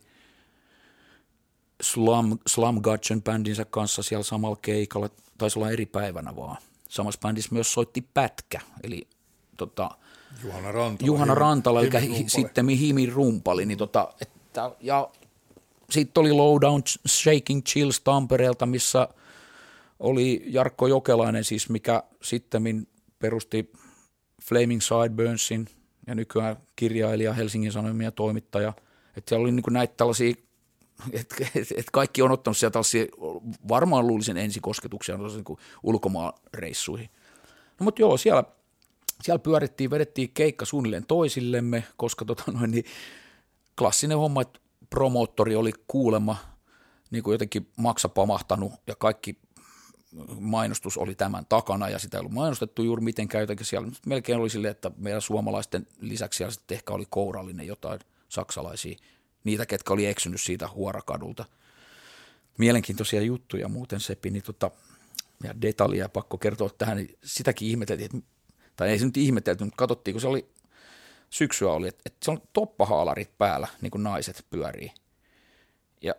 [1.83, 6.57] Slum, Slum Gudgeon bändinsä kanssa siellä samalla keikalla, taisi olla eri päivänä vaan.
[6.93, 9.09] Samassa bändissä myös soitti Pätkä, eli
[9.57, 9.91] tota,
[10.45, 13.67] Juhana Rantala, Juhana Rantala eli sitten Himin rumpali.
[13.67, 15.11] Niin tota, että, ja
[15.91, 19.09] sitten oli Lowdown Shaking Chills Tampereelta, missä
[20.01, 22.87] oli Jarkko Jokelainen siis, mikä sitten
[23.19, 23.73] perusti
[24.45, 25.69] Flaming Sideburnsin
[26.07, 28.73] ja nykyään kirjailija, Helsingin Sanomia toimittaja.
[29.17, 30.35] Että siellä oli niin näitä tällaisia,
[31.13, 32.79] että et, et kaikki on ottanut sieltä
[33.69, 37.11] varmaan luullisen ensikosketuksia niin ulkomaan reissuihin.
[37.81, 38.45] No mutta joo, siellä,
[39.23, 42.85] siellä pyörittiin, vedettiin keikka suunnilleen toisillemme, koska tota noin, niin
[43.79, 44.61] klassinen homma, että
[44.91, 46.37] promoottori oli kuulemma
[47.11, 49.39] niin kuin jotenkin maksa pamahtanut ja kaikki
[50.41, 53.89] mainostus oli tämän takana ja sitä ei ollut mainostettu juuri mitenkään jotenkin siellä.
[54.07, 58.97] Melkein oli silleen, että meidän suomalaisten lisäksi siellä sitten ehkä oli kourallinen jotain saksalaisia,
[59.45, 61.45] niitä ketkä oli eksynyt siitä huorakadulta.
[62.59, 64.71] mielenkiintoisia juttuja muuten Seppi, niin tota,
[65.43, 68.29] ja detaljeja pakko kertoa tähän, niin sitäkin ihmeteltiin, että,
[68.77, 70.49] tai ei se nyt ihmetelty, mutta katsottiin, kun se oli,
[71.31, 74.93] syksyä oli, että, että se on toppahaalarit päällä, niin kuin naiset pyörii.
[76.03, 76.15] Ja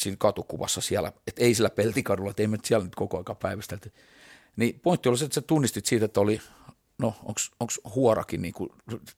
[0.00, 3.92] siinä katukuvassa siellä, että ei sillä peltikadulla, että ei me siellä nyt koko ajan päivystelty.
[4.56, 6.40] Niin pointti oli se, että sä tunnistit siitä, että oli,
[6.98, 8.70] no onko huorakin niin kuin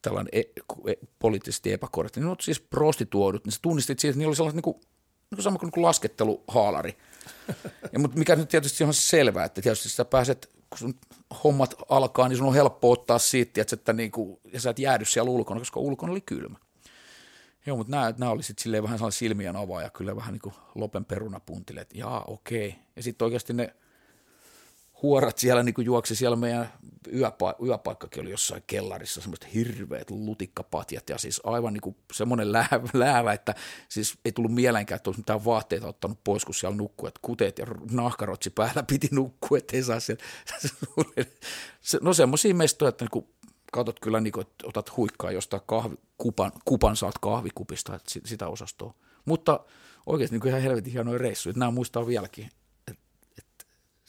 [0.02, 4.30] tällainen e, e, poliittisesti epäkorrekti, niin on siis prostituoidut, niin sä tunnistit siitä, että niillä
[4.30, 4.80] oli sellainen niin kuin,
[5.30, 6.96] niin sama kuin, niin kuin lasketteluhaalari.
[7.92, 10.94] Ja, mutta mikä nyt tietysti on selvää, että tietysti sä pääset, kun sun
[11.44, 14.78] hommat alkaa, niin sun on helppo ottaa siitä, että, että niin kuin, ja sä et
[14.78, 16.58] jäädy siellä ulkona, koska ulkona oli kylmä.
[17.66, 21.04] Joo, mutta nämä, nämä oli sitten vähän sellainen silmien avaaja, kyllä vähän niin kuin lopen
[21.04, 22.74] perunapuntille, että jaa, okei.
[22.96, 23.74] Ja sitten oikeasti ne
[25.02, 26.72] huorat siellä niin kuin juoksi siellä meidän
[27.14, 32.88] yöpa- yöpaikkakin oli jossain kellarissa, semmoiset hirveät lutikkapatjat ja siis aivan niin kuin semmoinen läävä,
[32.92, 33.54] läävä, että
[33.88, 37.58] siis ei tullut mieleenkään, että olisi mitään vaatteita ottanut pois, kun siellä nukkuu, että kuteet
[37.58, 40.24] ja nahkarotsi päällä piti nukkua, että ei saa siellä.
[42.00, 43.26] No semmoisia mestoja, että niin kuin
[43.72, 48.48] katsot kyllä, niin kuin, että otat huikkaa jostain kahvi, kupan, kupan saat kahvikupista, että sitä
[48.48, 48.94] osastoa.
[49.24, 49.60] Mutta
[50.06, 52.50] oikeasti niin kuin ihan helvetin hienoja reissuja, että nämä muistaa vieläkin,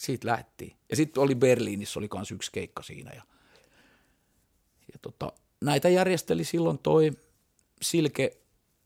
[0.01, 0.75] siitä lähtiin.
[0.89, 3.11] Ja sitten oli Berliinissä, oli myös yksi keikka siinä.
[3.11, 3.23] Ja,
[4.93, 7.11] ja tota, näitä järjesteli silloin toi
[7.81, 8.37] Silke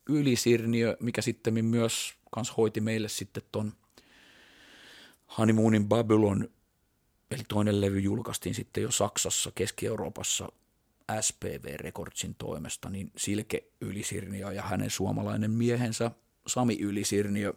[0.10, 3.74] Ylisirniö, mikä sitten myös kans hoiti meille sitten ton
[5.38, 6.50] Honeymoonin Babylon,
[7.32, 10.50] eli toinen levy julkaistiin sitten jo Saksassa, Keski-Euroopassa
[11.22, 16.12] SPV Recordsin toimesta, niin Silke Ylisirniö ja hänen suomalainen miehensä
[16.48, 17.54] Sami Ylisirniö.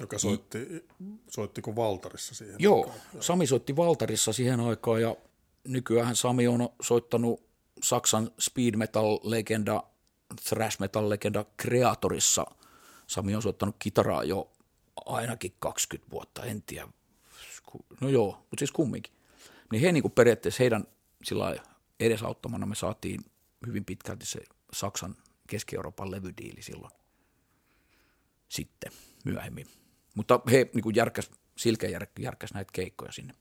[0.00, 0.58] Joka soitti,
[1.30, 3.00] soittiko Valtarissa siihen Joo, aikaan?
[3.20, 5.16] Sami soitti Valtarissa siihen aikaan ja
[5.64, 7.42] nykyään Sami on soittanut
[7.82, 9.82] Saksan speed metal-legenda,
[10.48, 12.46] thrash metal-legenda Kreatorissa.
[13.06, 14.50] Sami on soittanut kitaraa jo
[15.04, 16.88] ainakin 20 vuotta, en tiedä.
[18.00, 19.12] No joo, mutta siis kumminkin.
[19.72, 20.84] Niin he niin kuin periaatteessa heidän
[21.24, 21.56] sillä
[22.00, 23.20] edesauttamana me saatiin
[23.66, 24.40] hyvin pitkälti se
[24.72, 26.92] Saksan Keski-Euroopan levydiili silloin
[28.48, 28.92] sitten
[29.24, 29.81] myöhemmin.
[30.14, 33.34] Mutta he niin kuin järkäs, silkeä järkäs näitä keikkoja sinne.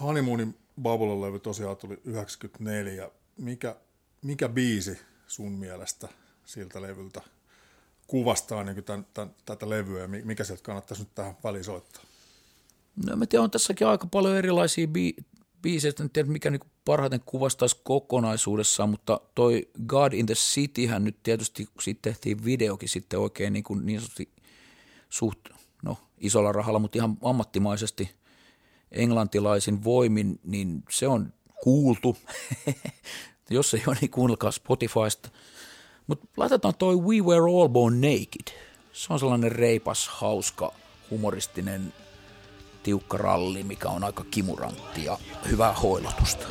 [0.00, 3.10] Honeymoonin Babylon levy tosiaan tuli 94.
[3.38, 3.76] Mikä,
[4.22, 6.08] mikä biisi sun mielestä
[6.44, 7.20] siltä levyltä
[8.06, 12.02] kuvastaa niin tämän, tämän, tätä levyä ja mikä sieltä kannattaisi nyt tähän väliin soittaa?
[13.06, 15.24] No mä tiedän, on tässäkin aika paljon erilaisia bi-
[15.64, 21.04] biisejä, en tiedä mikä niinku parhaiten kuvastaisi kokonaisuudessaan, mutta toi God in the City hän
[21.04, 24.28] nyt tietysti, kun siitä tehtiin videokin sitten oikein niin, kuin niin sanotusti
[25.10, 25.38] suht,
[25.82, 28.10] no isolla rahalla, mutta ihan ammattimaisesti
[28.92, 32.16] englantilaisin voimin, niin se on kuultu.
[33.50, 35.28] Jos ei ole, niin kuunnelkaa Spotifysta.
[36.06, 38.58] Mutta laitetaan toi We Were All Born Naked.
[38.92, 40.72] Se on sellainen reipas, hauska,
[41.10, 41.92] humoristinen
[42.84, 45.18] tiukka ralli, mikä on aika kimurantti ja
[45.50, 46.46] hyvää hoilotusta.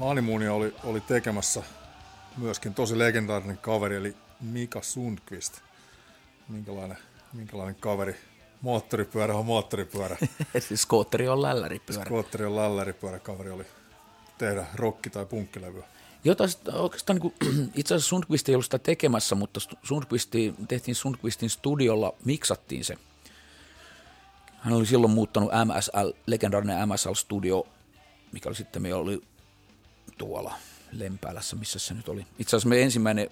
[0.00, 1.62] Hanimoonia oli, oli tekemässä
[2.36, 5.60] myöskin tosi legendaarinen kaveri, eli Mika Sundqvist.
[6.48, 6.98] Minkälainen,
[7.32, 8.16] minkälainen kaveri?
[8.60, 10.16] Moottoripyörä on moottoripyörä.
[10.68, 12.04] siis skootteri on lälläripyörä.
[12.04, 13.18] Skootteri on lälläripyörä.
[13.18, 13.64] Kaveri oli
[14.38, 15.84] tehdä rokki- tai punkkilevyä.
[16.24, 17.34] Jota oikeastaan niin kuin,
[17.74, 22.96] itse asiassa Sundqvist ei ollut sitä tekemässä, mutta Sundqvisti, tehtiin Sundqvistin studiolla, miksattiin se.
[24.62, 27.66] Hän oli silloin muuttanut MSL, legendaarinen MSL-studio,
[28.32, 29.22] mikä oli sitten, me oli
[30.18, 30.54] tuolla
[30.92, 32.26] Lempäälässä, missä se nyt oli.
[32.38, 33.30] Itse asiassa me ensimmäinen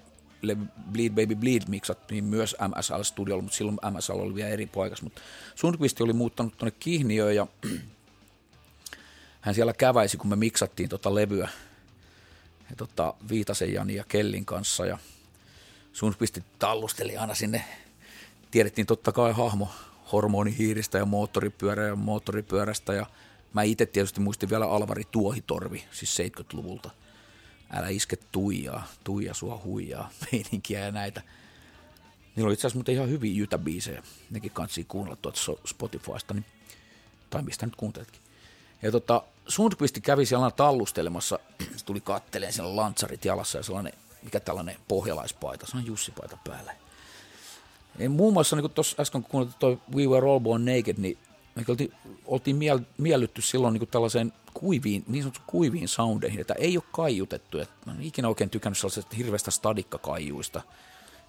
[0.91, 5.03] Bleed Baby Bleed miksattiin myös MSL-studiolla, mutta silloin MSL oli vielä eri paikassa.
[5.03, 5.21] Mutta
[5.55, 7.47] Sundqvist oli muuttanut tuonne Kihniöön ja
[9.41, 11.49] hän siellä käväisi, kun me miksattiin tota levyä
[12.69, 14.85] ja tota Viitasen Jani ja Kellin kanssa.
[14.85, 14.97] Ja
[15.93, 17.65] Sundqvist tallusteli aina sinne,
[18.51, 19.69] tiedettiin totta kai hahmo
[20.11, 23.05] hormonihiiristä ja moottoripyörä ja moottoripyörästä ja
[23.53, 26.89] mä itse tietysti muistin vielä Alvari Tuohitorvi, siis 70-luvulta.
[27.73, 31.21] Älä iske tuijaa, tuija sua huijaa, meininkiä ja näitä.
[32.35, 36.45] Niillä oli itse asiassa ihan hyviä jytäbiisejä, nekin kansi kuunnella tuolta Spotifysta, niin,
[37.29, 38.21] tai mistä nyt kuunteletkin.
[38.81, 41.39] Ja tota, Sundqvist kävi siellä tallustelemassa,
[41.85, 43.93] tuli katteleen siellä lantsarit jalassa ja sellainen,
[44.23, 46.75] mikä tällainen pohjalaispaita, se on Jussi-paita päällä.
[47.99, 51.17] Ja muun muassa niin tuossa äsken kun kuunneltiin toi We Were All Born Naked, niin
[51.55, 51.93] me oltiin,
[52.25, 57.59] oltiin miel, miellytty silloin niin tällaiseen kuiviin, niin sanottu kuiviin soundeihin, että ei ole kaiutettu.
[57.59, 60.61] Että mä en ikinä oikein tykännyt sellaisesta hirveästä stadikkakaijuista,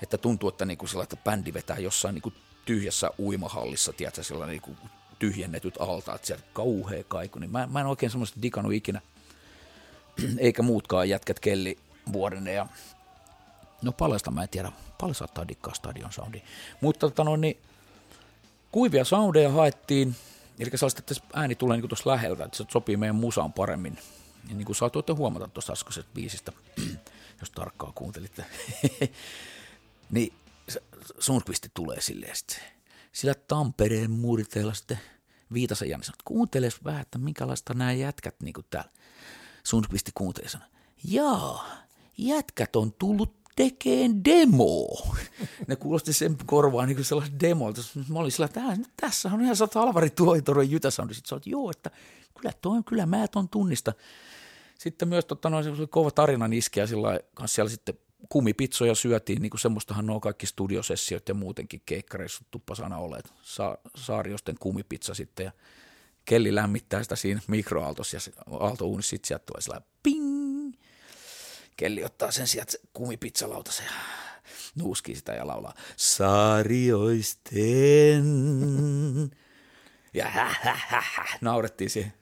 [0.03, 4.63] että tuntuu, että, niin sillä, että bändi vetää jossain niin tyhjässä uimahallissa, tiedätkö, sillä niin
[4.63, 4.77] kuin
[5.19, 9.01] tyhjennetyt altaat, sieltä kauhea kaiku, niin mä, mä en oikein semmoista digannut ikinä,
[10.39, 11.79] eikä muutkaan jätkät kelli
[12.13, 12.67] vuoden ja
[13.83, 16.43] no paljasta mä en tiedä, paljon saattaa dikkaa stadion soundi,
[16.81, 17.57] mutta tota no, niin,
[18.73, 20.17] kuivia soundeja haettiin,
[20.59, 23.99] eli sellaista, että ääni tulee niin tuossa läheltä, että se sopii meidän musaan paremmin.
[24.49, 26.53] Ja niin kuin saatoitte huomata tuosta äskeisestä biisistä,
[27.41, 28.45] jos tarkkaan kuuntelitte,
[30.11, 30.33] niin
[31.19, 32.59] Sundqvist tulee silleen sitten
[33.13, 34.99] sillä Tampereen murteella sitten
[35.53, 38.91] Viitasen Janni sanoi, että vähän, että minkälaista nämä jätkät niin kuin täällä.
[39.65, 40.69] Sundqvist kuunteli sanoi,
[41.05, 41.69] jaa,
[42.19, 44.89] jätkät on tullut tekeen demo.
[45.67, 47.81] Ne kuulosti sen korvaan niin sellaista demolta.
[48.09, 48.61] Mä olin sillä, että
[48.97, 51.15] tässä on ihan sata Alvari Tuohitoron jytäsoundi.
[51.15, 51.91] Sitten sä oot, joo, että
[52.41, 53.93] kyllä, toi, kyllä mä ton tunnista.
[54.79, 57.95] Sitten myös totta, no, se oli kova tarina iskeä sillä kanssa siellä sitten
[58.29, 63.33] kumipitsoja syötiin, niin kuin semmoistahan nuo kaikki studiosessiot ja muutenkin keikkareissut tuppasana olleet.
[63.43, 65.53] Sa- saariosten kumipizza sitten ja
[66.25, 68.21] Kelli lämmittää sitä siinä mikroaaltossa ja
[68.61, 70.32] aaltouunissa sitten sieltä tulee sellainen ping.
[71.77, 73.93] Kelli ottaa sen sieltä kumipizzalautasen ja
[74.75, 78.25] nuuskii sitä ja laulaa saarioisten.
[80.15, 82.13] Ja hä, hä, hä, hä, naurettiin siihen.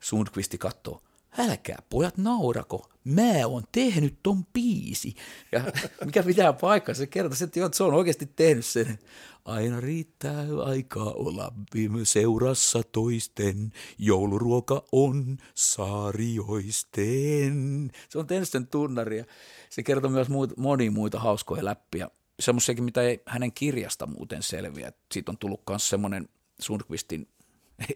[0.00, 1.02] Sundqvisti kattoo
[1.38, 5.14] älkää pojat naurako, mä oon tehnyt ton biisi.
[5.52, 5.64] Ja
[6.04, 8.98] mikä pitää paikkaa, se kertoo, että se on oikeasti tehnyt sen.
[9.44, 17.90] Aina riittää aikaa olla viime seurassa toisten, jouluruoka on saarioisten.
[18.08, 19.24] Se on tehnyt sen tunnaria.
[19.70, 22.08] Se kertoo myös muut, monia muita hauskoja läppiä.
[22.40, 24.92] Semmoisiakin, mitä ei hänen kirjasta muuten selviä.
[25.12, 26.28] Siitä on tullut myös semmoinen
[26.60, 27.28] Sundqvistin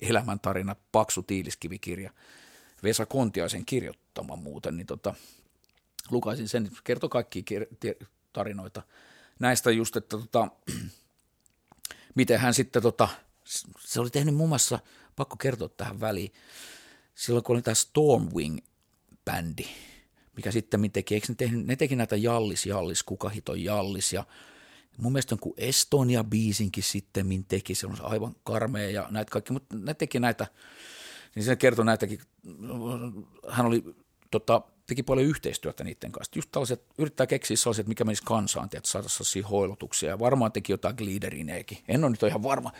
[0.02, 2.10] elämäntarina, paksu tiiliskivikirja–
[2.84, 5.14] Vesa Kontiaisen kirjoittama muuten, niin tota,
[6.10, 7.44] lukaisin sen, kertoi kaikki
[8.32, 8.82] tarinoita
[9.38, 10.48] näistä just, että tota,
[12.14, 13.08] miten hän sitten, tota,
[13.78, 14.78] se oli tehnyt muun muassa,
[15.16, 16.32] pakko kertoa tähän väliin,
[17.14, 19.66] silloin kun oli tämä Stormwing-bändi,
[20.36, 24.24] mikä sitten teki, eikö ne, tehnyt, ne teki näitä Jallis, Jallis, kuka hiton Jallis ja
[24.96, 29.94] mun mielestä kun Estonia-biisinkin sitten teki, se on aivan karmea ja näitä kaikki, mutta ne
[29.94, 30.46] teki näitä
[31.34, 32.20] niin se kertoi näitäkin,
[33.48, 33.84] hän oli,
[34.30, 36.38] tota, teki paljon yhteistyötä niiden kanssa.
[36.38, 40.08] Just tällaiset, yrittää keksiä sellaiset, mikä menisi kansaan, että saada sellaisia hoilutuksia.
[40.08, 41.78] Ja varmaan teki jotain gliiderineekin.
[41.88, 42.72] En ole nyt ihan varma.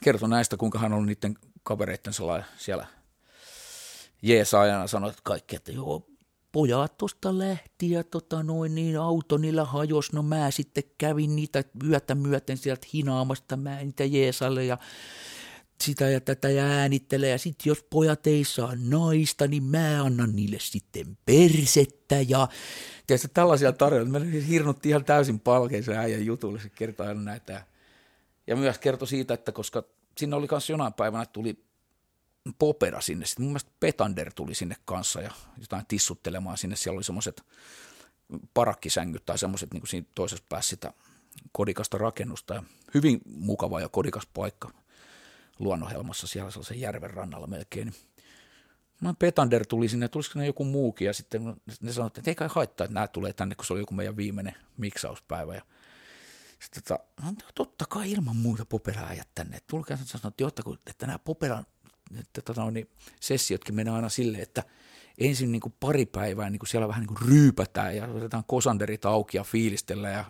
[0.00, 2.12] Kertoi näistä, kuinka hän on niiden kavereiden
[2.56, 2.86] siellä
[4.22, 6.06] jeesaajana sanoi, että kaikki, että joo,
[6.52, 11.64] pojat tuosta lähti ja tota noin, niin auto niillä hajos, no mä sitten kävin niitä
[11.84, 14.78] yötä myöten sieltä hinaamasta, mä niitä jeesalle ja
[15.82, 17.30] sitä ja tätä ja äänittelee.
[17.30, 22.20] Ja sitten jos pojat ei saa naista, niin mä annan niille sitten persettä.
[22.28, 22.48] Ja
[23.06, 24.10] tiedätkö, tällaisia tarjoita.
[24.10, 26.60] Me hirnutti ihan täysin palkeisen äijän jutulle.
[26.60, 27.66] Se kertoo aina näitä.
[28.46, 29.82] Ja myös kertoi siitä, että koska
[30.18, 31.64] sinne oli kanssa jonain päivänä tuli
[32.58, 33.26] popera sinne.
[33.26, 36.76] Sitten mun mielestä Petander tuli sinne kanssa ja jotain tissuttelemaan sinne.
[36.76, 37.42] Siellä oli semmoiset
[38.54, 40.92] parakkisängyt tai semmoiset niin siinä toisessa päässä sitä
[41.52, 42.54] kodikasta rakennusta.
[42.54, 42.62] Ja
[42.94, 44.81] hyvin mukava ja kodikas paikka
[45.58, 47.86] luonnonhelmassa siellä sellaisen järven rannalla melkein.
[47.86, 47.96] Niin
[49.00, 52.48] mä Petander tuli sinne, tulisiko ne joku muukin, ja sitten ne sanoivat, että ei kai
[52.50, 55.54] haittaa, että nämä tulee tänne, kun se oli joku meidän viimeinen miksauspäivä.
[55.54, 55.62] Ja
[56.60, 57.04] sitten tota,
[57.54, 59.58] totta kai ilman muuta poperaajat tänne.
[59.66, 61.66] Tulkaa sanoa, että, jotta, että nämä poperan
[62.20, 64.62] että, tota, niin, sessiotkin menee aina silleen, että
[65.18, 69.04] ensin niin kuin pari päivää niin kuin siellä vähän niin kuin ryypätään ja otetaan kosanderit
[69.04, 70.24] auki ja fiilistellään ja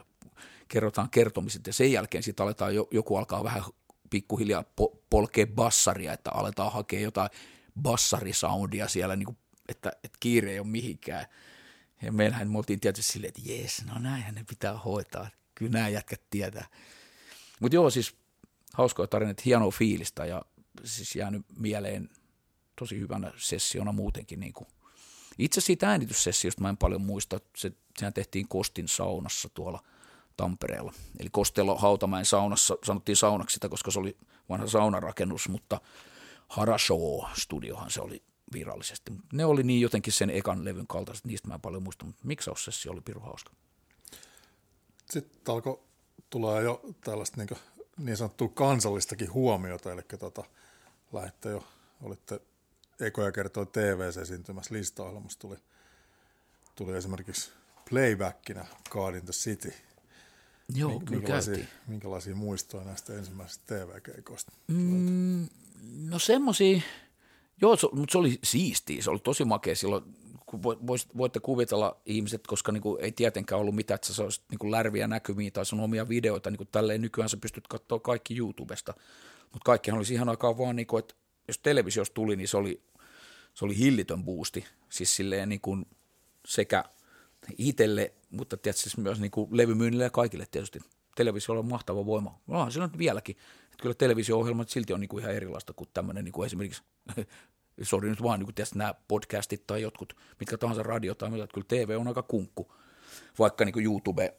[0.69, 3.63] kerrotaan kertomiset ja sen jälkeen sitten aletaan, joku alkaa vähän
[4.13, 7.31] pikkuhiljaa po- polkee bassaria, että aletaan hakea jotain
[7.83, 11.27] bassarisoundia siellä, niin kuin, että, että kiire ei ole mihinkään.
[12.03, 15.29] Ja meillähän me oltiin tietysti silleen, että jes, no näinhän ne pitää hoitaa.
[15.55, 16.67] Kyllä nämä jätkät tietää.
[17.61, 18.17] Mutta joo, siis
[18.75, 20.43] hauskoja tarinat, hienoa fiilistä ja
[20.85, 22.11] siis jäänyt mieleen
[22.79, 24.69] tosi hyvänä sessiona muutenkin niin kuin
[25.39, 29.83] Itse siitä äänityssessiosta mä en paljon muista, se, sehän tehtiin Kostin saunassa tuolla
[30.43, 30.93] Tampereella.
[31.21, 34.17] Eli Kostelo Hautamäen saunassa, sanottiin saunaksi sitä, koska se oli
[34.49, 35.81] vanha saunarakennus, mutta
[36.49, 38.23] Harashow-studiohan se oli
[38.53, 39.13] virallisesti.
[39.33, 42.93] Ne oli niin jotenkin sen ekan levyn kaltaiset, niistä mä en paljon muista, mutta miksaussessio
[42.93, 43.53] oli piru hauska.
[45.11, 45.81] Sitten alkoi
[46.31, 47.59] tulla jo tällaista niin,
[47.99, 50.45] niin sanottua kansallistakin huomiota, eli tota,
[51.13, 51.65] lähdette jo,
[52.03, 52.41] olitte
[53.01, 55.57] ekoja kertoi TV-esiintymässä listaohjelmassa tuli,
[56.75, 57.53] tuli esimerkiksi
[57.91, 59.92] playbackinä God in the City.
[60.75, 64.53] Joo, Mink, kyllä minkälaisia, minkälaisia muistoja näistä ensimmäisistä TV-keikoista?
[64.69, 65.49] Mm,
[66.09, 66.81] no semmoisia,
[67.61, 70.05] joo, se, mutta se oli siistiä, se oli tosi makea silloin,
[70.47, 70.63] kun
[71.19, 75.07] voitte kuvitella ihmiset, koska niin kuin ei tietenkään ollut mitään, että sä olisit niin lärviä
[75.07, 78.95] näkymiä tai sun omia videoita, niin kuin tälleen nykyään sä pystyt katsoa kaikki YouTubesta,
[79.43, 81.15] mutta kaikkihan oli siihen aikaan vaan, niin kuin, että
[81.49, 82.83] jos televisiosta tuli, niin se oli
[83.55, 85.87] se oli hillitön boosti, siis silleen niin kuin
[86.47, 86.85] sekä
[87.59, 90.81] itselle, mutta tietysti siis myös niin kuin levymyynnille ja kaikille tietysti.
[91.17, 92.39] Televisio on mahtava voima.
[92.47, 93.37] No, se on vieläkin.
[93.65, 96.83] Että kyllä televisio-ohjelmat silti on niin kuin ihan erilaista kuin tämmöinen niin kuin esimerkiksi,
[97.83, 101.47] sori nyt vaan niin kuin tietysti nämä podcastit tai jotkut, mitkä tahansa radio tai mitä,
[101.55, 102.75] kyllä TV on aika kunkku,
[103.39, 104.35] vaikka niin kuin YouTube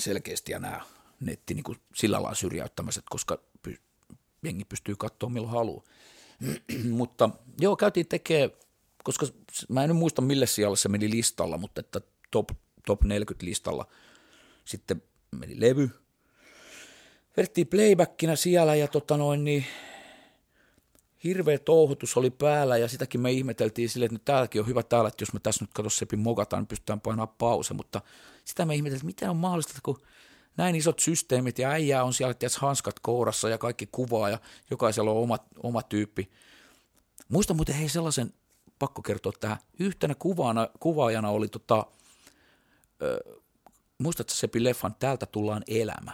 [0.00, 0.80] selkeästi ja nämä
[1.20, 3.38] netti niin kuin sillä lailla syrjäyttämiset, koska
[4.42, 5.84] jengi pystyy katsoa milloin haluaa.
[6.90, 7.30] mutta
[7.60, 8.50] joo, käytiin tekemään,
[9.04, 9.26] koska
[9.68, 12.48] mä en muista mille sijalle se meni listalla, mutta että top,
[12.86, 13.86] top 40 listalla
[14.64, 15.90] sitten meni levy.
[17.36, 19.64] Vedettiin playbackina siellä ja tota noin, niin
[21.24, 25.22] hirveä touhutus oli päällä ja sitäkin me ihmeteltiin silleen, että täälläkin on hyvä täällä, että
[25.22, 28.00] jos me tässä nyt katso Sepi mokataan, niin pystytään painamaan pause, mutta
[28.44, 30.02] sitä me ihmeteltiin, että miten on mahdollista, kun
[30.56, 34.38] näin isot systeemit ja äijää on siellä ties hanskat kourassa ja kaikki kuvaa ja
[34.70, 36.30] jokaisella on oma, oma tyyppi.
[37.28, 38.32] Muista muuten hei sellaisen,
[38.78, 41.86] pakko kertoa tähän, yhtenä kuvaana, kuvaajana oli tota,
[43.02, 43.38] ö,
[43.98, 46.12] muistatko Sepi leffan Täältä tullaan elämä,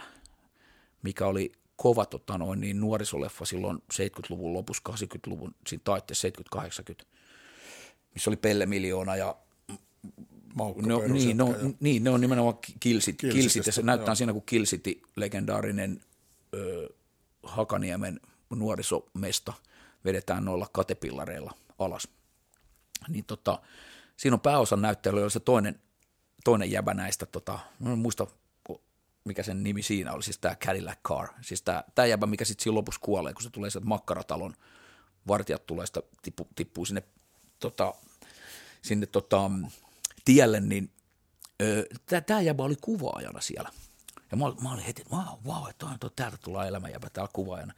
[1.01, 7.05] mikä oli kova tota noin, niin nuorisoleffa silloin 70-luvun lopussa, 80-luvun, siinä taitteessa 70-80,
[8.13, 9.35] missä oli Pelle Miljoona ja
[10.55, 11.69] Maukko no, niin, no, ja...
[11.79, 14.15] niin, ne on nimenomaan Kilsit, Kilsit ja se näyttää joo.
[14.15, 16.01] siinä kuin Kilsiti, legendaarinen
[16.53, 16.89] ö,
[17.43, 19.53] Hakaniemen nuorisomesta,
[20.05, 22.07] vedetään noilla katepillareilla alas.
[23.07, 23.61] Niin tota,
[24.17, 25.79] siinä on pääosan näyttely, se toinen,
[26.43, 28.27] toinen jäbä näistä, tota, en muista
[29.25, 31.61] mikä sen nimi siinä oli, siis tämä Cadillac Car, siis
[31.95, 34.53] tämä, jäbä, mikä sitten siinä lopussa kuolee, kun se tulee sieltä makkaratalon,
[35.27, 37.03] vartijat tulee sitä, tippu, tippuu sinne,
[37.59, 37.93] tota,
[38.81, 39.51] sinne tota,
[40.25, 40.91] tielle, niin
[42.25, 43.69] tämä jäbä oli kuvaajana siellä.
[44.31, 45.85] Ja mä, mä olin heti, että wow, wow, että
[46.15, 47.73] täältä tulee elämäjäbä täällä kuvaajana.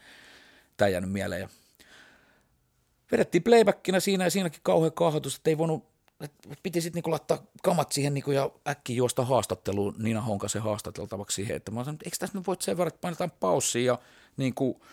[0.78, 1.42] Tämä jäänyt mieleen.
[1.42, 1.50] Ja
[3.12, 5.84] vedettiin playbackina siinä ja siinäkin kauhean kahdotus, että ei voinut,
[6.22, 11.36] että piti sitten niinku laittaa kamat siihen niinku ja äkkiä juosta haastatteluun Niina Honkasen haastateltavaksi
[11.36, 14.00] siihen, että mä sanoin, eikö tässä nyt voi sen verran, että painetaan paussia ja
[14.38, 14.86] niinku,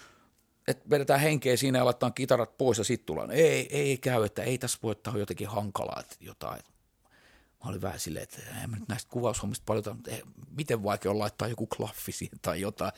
[0.69, 3.31] että vedetään henkeä siinä ja laitetaan kitarat pois ja sitten tullaan.
[3.31, 6.61] Ei, ei käy, että ei tässä voi, että on jotenkin hankalaa, että jotain
[7.65, 10.11] mä olin vähän silleen, että en mä nyt näistä kuvaushommista paljon, mutta
[10.57, 12.93] miten vaikea on laittaa joku klaffi siihen tai jotain.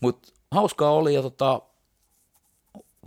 [0.00, 1.62] Mutta hauskaa oli ja tota,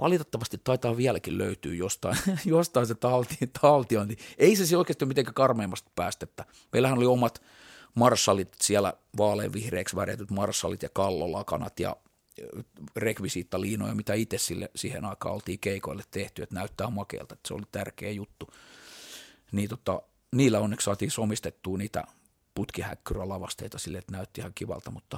[0.01, 4.17] valitettavasti taitaa vieläkin löytyä jostain, jostain se talti, taltiointi.
[4.37, 6.45] Ei se oikeasti ole mitenkään karmeimmasta päästettä.
[6.73, 7.41] Meillähän oli omat
[7.95, 11.95] marssalit siellä vaaleanvihreäksi värjätyt marssalit ja kallolakanat ja
[12.95, 17.63] rekvisiittaliinoja, mitä itse sille, siihen aikaan oltiin keikoille tehty, että näyttää makealta, että se oli
[17.71, 18.49] tärkeä juttu.
[19.51, 22.03] Niin tota, niillä onneksi saatiin somistettua niitä
[22.55, 25.17] putkihäkkyrälavasteita sille, että näytti ihan kivalta, mutta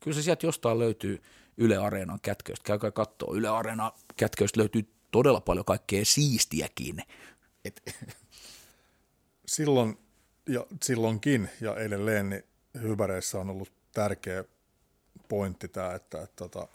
[0.00, 1.22] kyllä se sieltä jostain löytyy
[1.58, 2.64] Yle Areenan kätköistä.
[2.64, 3.36] Käykää katsoa.
[3.36, 7.02] Yle Areenan kätköistä löytyy todella paljon kaikkea siistiäkin.
[7.64, 7.82] Et.
[9.46, 9.98] Silloin
[10.48, 12.44] ja silloinkin ja edelleen niin
[12.82, 14.44] hyväreissä on ollut tärkeä
[15.28, 16.68] pointti tämä, että, että, että tota,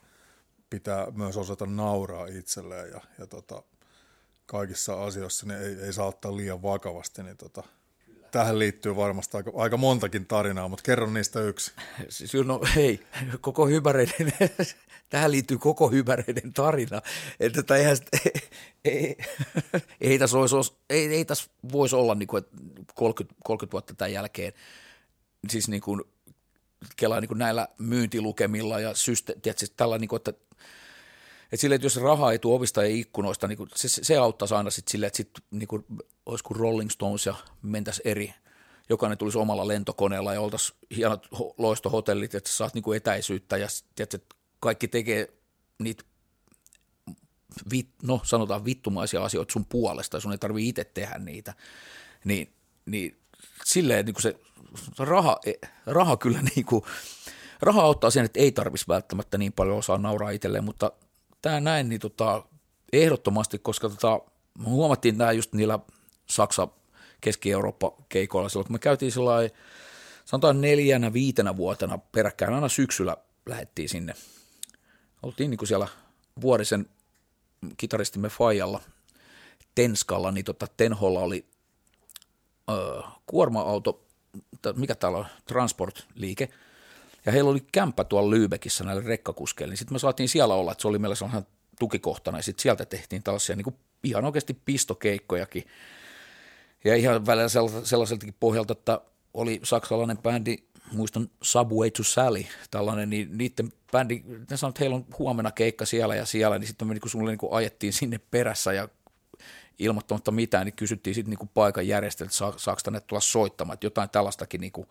[0.69, 3.63] pitää myös osata nauraa itselleen ja, ja tota,
[4.45, 7.63] kaikissa asioissa niin ei, ei saa ottaa liian vakavasti, niin tota,
[8.33, 11.71] tähän liittyy varmasti aika, aika montakin tarinaa, mutta kerron niistä yksi.
[12.09, 12.99] Siis, no hei,
[13.41, 14.33] koko hypäreiden,
[15.09, 17.01] tähän liittyy koko hypäreiden tarina.
[17.39, 17.97] Että tota, eihän,
[18.85, 19.17] ei,
[20.01, 22.43] ei, tässä olisi, ei, ei tässä voisi olla niin kuin,
[22.95, 24.53] 30, 30 vuotta tämän jälkeen,
[25.49, 26.01] siis niin kuin,
[26.95, 30.33] kelaa niin kuin näillä myyntilukemilla ja syste, tiedätkö, tällä, niin kuin, että
[31.53, 34.69] et sille, että jos rahaa ei tule ovista ja ikkunoista, niin se, se auttaisi aina
[34.69, 35.85] sitten silleen, että sit, niin kuin,
[36.25, 38.33] olisi kuin Rolling Stones ja mentäisi eri,
[38.89, 41.27] jokainen tulisi omalla lentokoneella ja oltaisiin hienot
[41.57, 43.67] loistohotellit, että saat niin kuin etäisyyttä ja
[43.99, 44.19] että
[44.59, 45.33] kaikki tekee
[45.79, 46.03] niitä
[47.71, 51.53] vit, no sanotaan vittumaisia asioita sun puolesta, sun ei tarvitse itse tehdä niitä,
[52.23, 52.53] niin,
[52.85, 53.17] niin
[53.65, 54.35] silleen niin se
[54.97, 55.39] raha,
[55.85, 56.83] raha kyllä niin kuin,
[57.61, 60.91] raha auttaa sen, että ei tarvitsisi välttämättä niin paljon osaa nauraa itselleen, mutta
[61.43, 62.43] tämä näin niin tota,
[62.93, 64.19] ehdottomasti, koska tota,
[64.65, 65.79] huomattiin tämä just niillä
[66.25, 66.67] Saksa
[67.21, 69.51] Keski-Eurooppa-keikoilla silloin, kun me käytiin sellainen,
[70.25, 74.13] sanotaan neljänä, viitenä vuotena peräkkäin, aina syksyllä lähettiin sinne.
[75.23, 75.87] Oltiin niin kuin siellä
[76.41, 76.89] Vuorisen
[77.77, 78.81] kitaristimme Fajalla
[79.75, 81.45] Tenskalla, niin tota Tenholla oli
[82.71, 84.05] ö, kuorma-auto,
[84.75, 86.49] mikä täällä on, transport-liike,
[87.25, 90.81] ja heillä oli kämppä tuolla Lyybekissä näille rekkakuskeille, niin sitten me saatiin siellä olla, että
[90.81, 91.47] se oli meillä sellainen
[91.79, 95.63] tukikohtana, ja sitten sieltä tehtiin tällaisia niin kuin ihan oikeasti pistokeikkojakin,
[96.83, 97.49] ja ihan välillä
[97.83, 99.01] sellaiseltakin pohjalta, että
[99.33, 100.57] oli saksalainen bändi,
[100.91, 105.85] muistan Subway to Sally, tällainen, niin niiden bändi, ne sanoi, että heillä on huomenna keikka
[105.85, 108.89] siellä ja siellä, niin sitten me niin sulle niin ajettiin sinne perässä ja
[109.79, 114.61] ilmoittamatta mitään, niin kysyttiin sitten niin paikan järjestäjältä, saako tänne tulla soittamaan, että jotain tällaistakin
[114.61, 114.87] niin kuin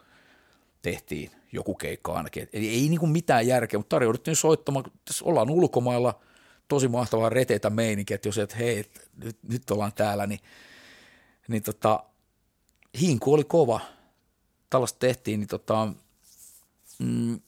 [0.82, 2.48] tehtiin, joku keikka ainakin.
[2.52, 6.20] Eli ei niin kuin mitään järkeä, mutta tarjouduttiin soittamaan, tässä ollaan ulkomailla,
[6.68, 8.84] tosi mahtavaa reteitä meininkiä, että jos et hei,
[9.24, 10.40] nyt, nyt ollaan täällä, niin,
[11.48, 12.04] niin tota,
[13.00, 13.80] hinku oli kova.
[14.70, 15.88] Tällaista tehtiin, niin tota,
[16.98, 17.40] mm,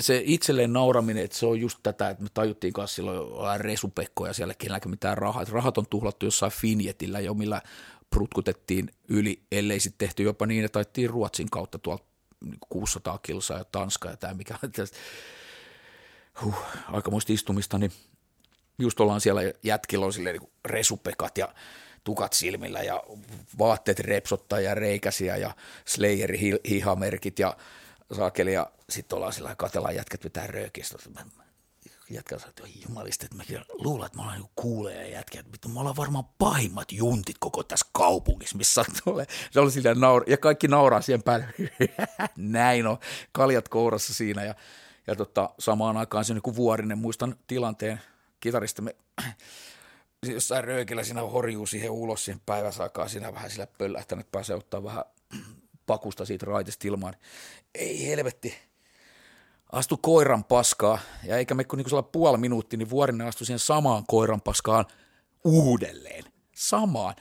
[0.00, 4.32] se itselleen nauraminen, että se on just tätä, että me tajuttiin kanssa silloin ollaan resupekkoja
[4.32, 5.42] siellä, kenelläkään mitään rahaa.
[5.42, 7.62] Että rahat on tuhlattu jossain Finjetillä jo, millä
[8.10, 12.04] prutkutettiin yli, ellei sitten tehty jopa niin, että taittiin Ruotsin kautta tuolta
[12.68, 14.54] 600 niinku kilsaa ja Tanska ja tämä mikä
[16.42, 16.54] huh,
[16.92, 17.92] aikamoista istumista, niin
[18.78, 21.54] just ollaan siellä jätkillä on silleen niin resupekat ja
[22.04, 23.02] tukat silmillä ja
[23.58, 27.56] vaatteet repsottaa ja reikäsiä ja Slayerin hihamerkit ja
[28.16, 30.98] saakeli ja sitten ollaan sillä katellaan jätkät pitää röökistä.
[32.10, 35.80] Jätkä sanoo, että jumalista, että mäkin luulen, että mä olen joku kuulee jätkä, että me
[35.80, 39.26] ollaan varmaan pahimmat juntit koko tässä kaupungissa, missä tulee.
[39.50, 41.46] Se oli sillä naura, ja kaikki nauraa siihen päälle.
[42.36, 42.98] Näin on,
[43.32, 44.54] kaljat kourassa siinä ja,
[45.06, 48.00] ja tota, samaan aikaan se niin vuorinen, muistan tilanteen,
[48.40, 48.96] kitaristamme
[50.34, 55.04] jossain röökillä siinä horjuu siihen ulos siihen päiväsaikaan, siinä vähän sillä pöllähtänyt pääsee ottaa vähän
[55.86, 57.14] pakusta siitä raitesta ilmaan.
[57.74, 58.67] Ei helvetti,
[59.72, 64.04] astu koiran paskaa, ja eikä me kun niinku puoli minuuttia, niin Vuorinen astui siihen samaan
[64.06, 64.84] koiran paskaan
[65.44, 66.24] uudelleen.
[66.54, 67.14] Samaan.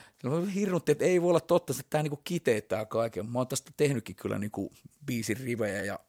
[0.56, 3.32] Hirnutti, että ei voi olla totta, että tämä niinku kiteyttää kaiken.
[3.32, 4.72] Mä oon tästä tehnytkin kyllä niinku
[5.06, 6.00] biisin rivejä, ja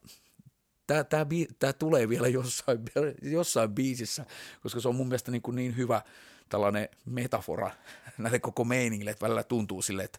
[0.87, 1.27] tämä, tämä,
[1.59, 2.79] tämä tulee vielä jossain,
[3.23, 4.27] jossain biisissä,
[4.61, 6.03] koska se on mun mielestä niin, kuin niin hyvä
[6.49, 7.71] tällainen metafora
[8.19, 10.19] näille koko meiningille, että välillä tuntuu sille, että,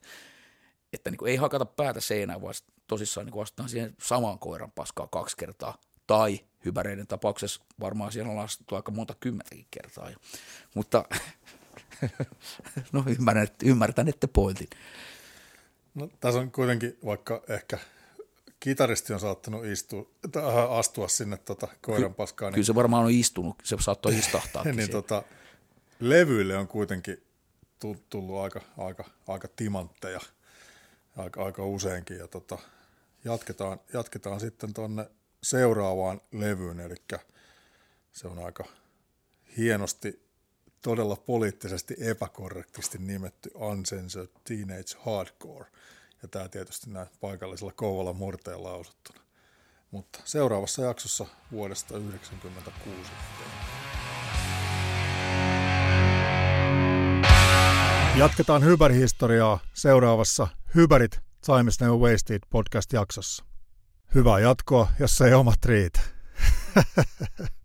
[0.94, 2.54] että niin kuin ei hakata päätä seinään, vaan
[2.88, 5.78] tosissaan niin astutaan siihen samaan koiran paskaa kaksi kertaa,
[6.10, 10.10] tai hypäreiden tapauksessa varmaan siellä on astuttu aika monta kymmentäkin kertaa.
[10.76, 11.06] Mutta
[12.92, 14.68] no ymmärrän, ymmärtän, että pointin.
[15.96, 17.80] No, tässä on kuitenkin, vaikka ehkä
[18.60, 22.50] kitaristi on saattanut istua, äh, astua sinne tota, koiran paskaan.
[22.50, 24.64] Ky- niin, kyllä se varmaan on istunut, se saattoi istahtaa.
[24.74, 25.24] niin tota,
[26.00, 27.24] levyille on kuitenkin
[28.10, 30.20] tullut aika, aika, aika timantteja
[31.18, 32.18] aika, aika useinkin.
[32.18, 32.58] Ja tota,
[33.24, 35.10] jatketaan, jatketaan sitten tuonne
[35.44, 36.96] seuraavaan levyyn, eli
[38.12, 38.64] se on aika
[39.58, 40.30] hienosti,
[40.82, 45.66] todella poliittisesti epäkorrektisti nimetty Uncensored Teenage Hardcore–
[46.22, 49.20] ja tämä tietysti näin paikallisella Kouvolan murteen lausuttuna.
[49.92, 53.12] Mutta seuraavassa jaksossa vuodesta 1996.
[58.18, 63.49] Jatketaan Hyber-historiaa seuraavassa Hyberit Times Never Wasted podcast-jaksossa.
[64.16, 66.00] Hyvää jatkoa, jos ei omat riitä.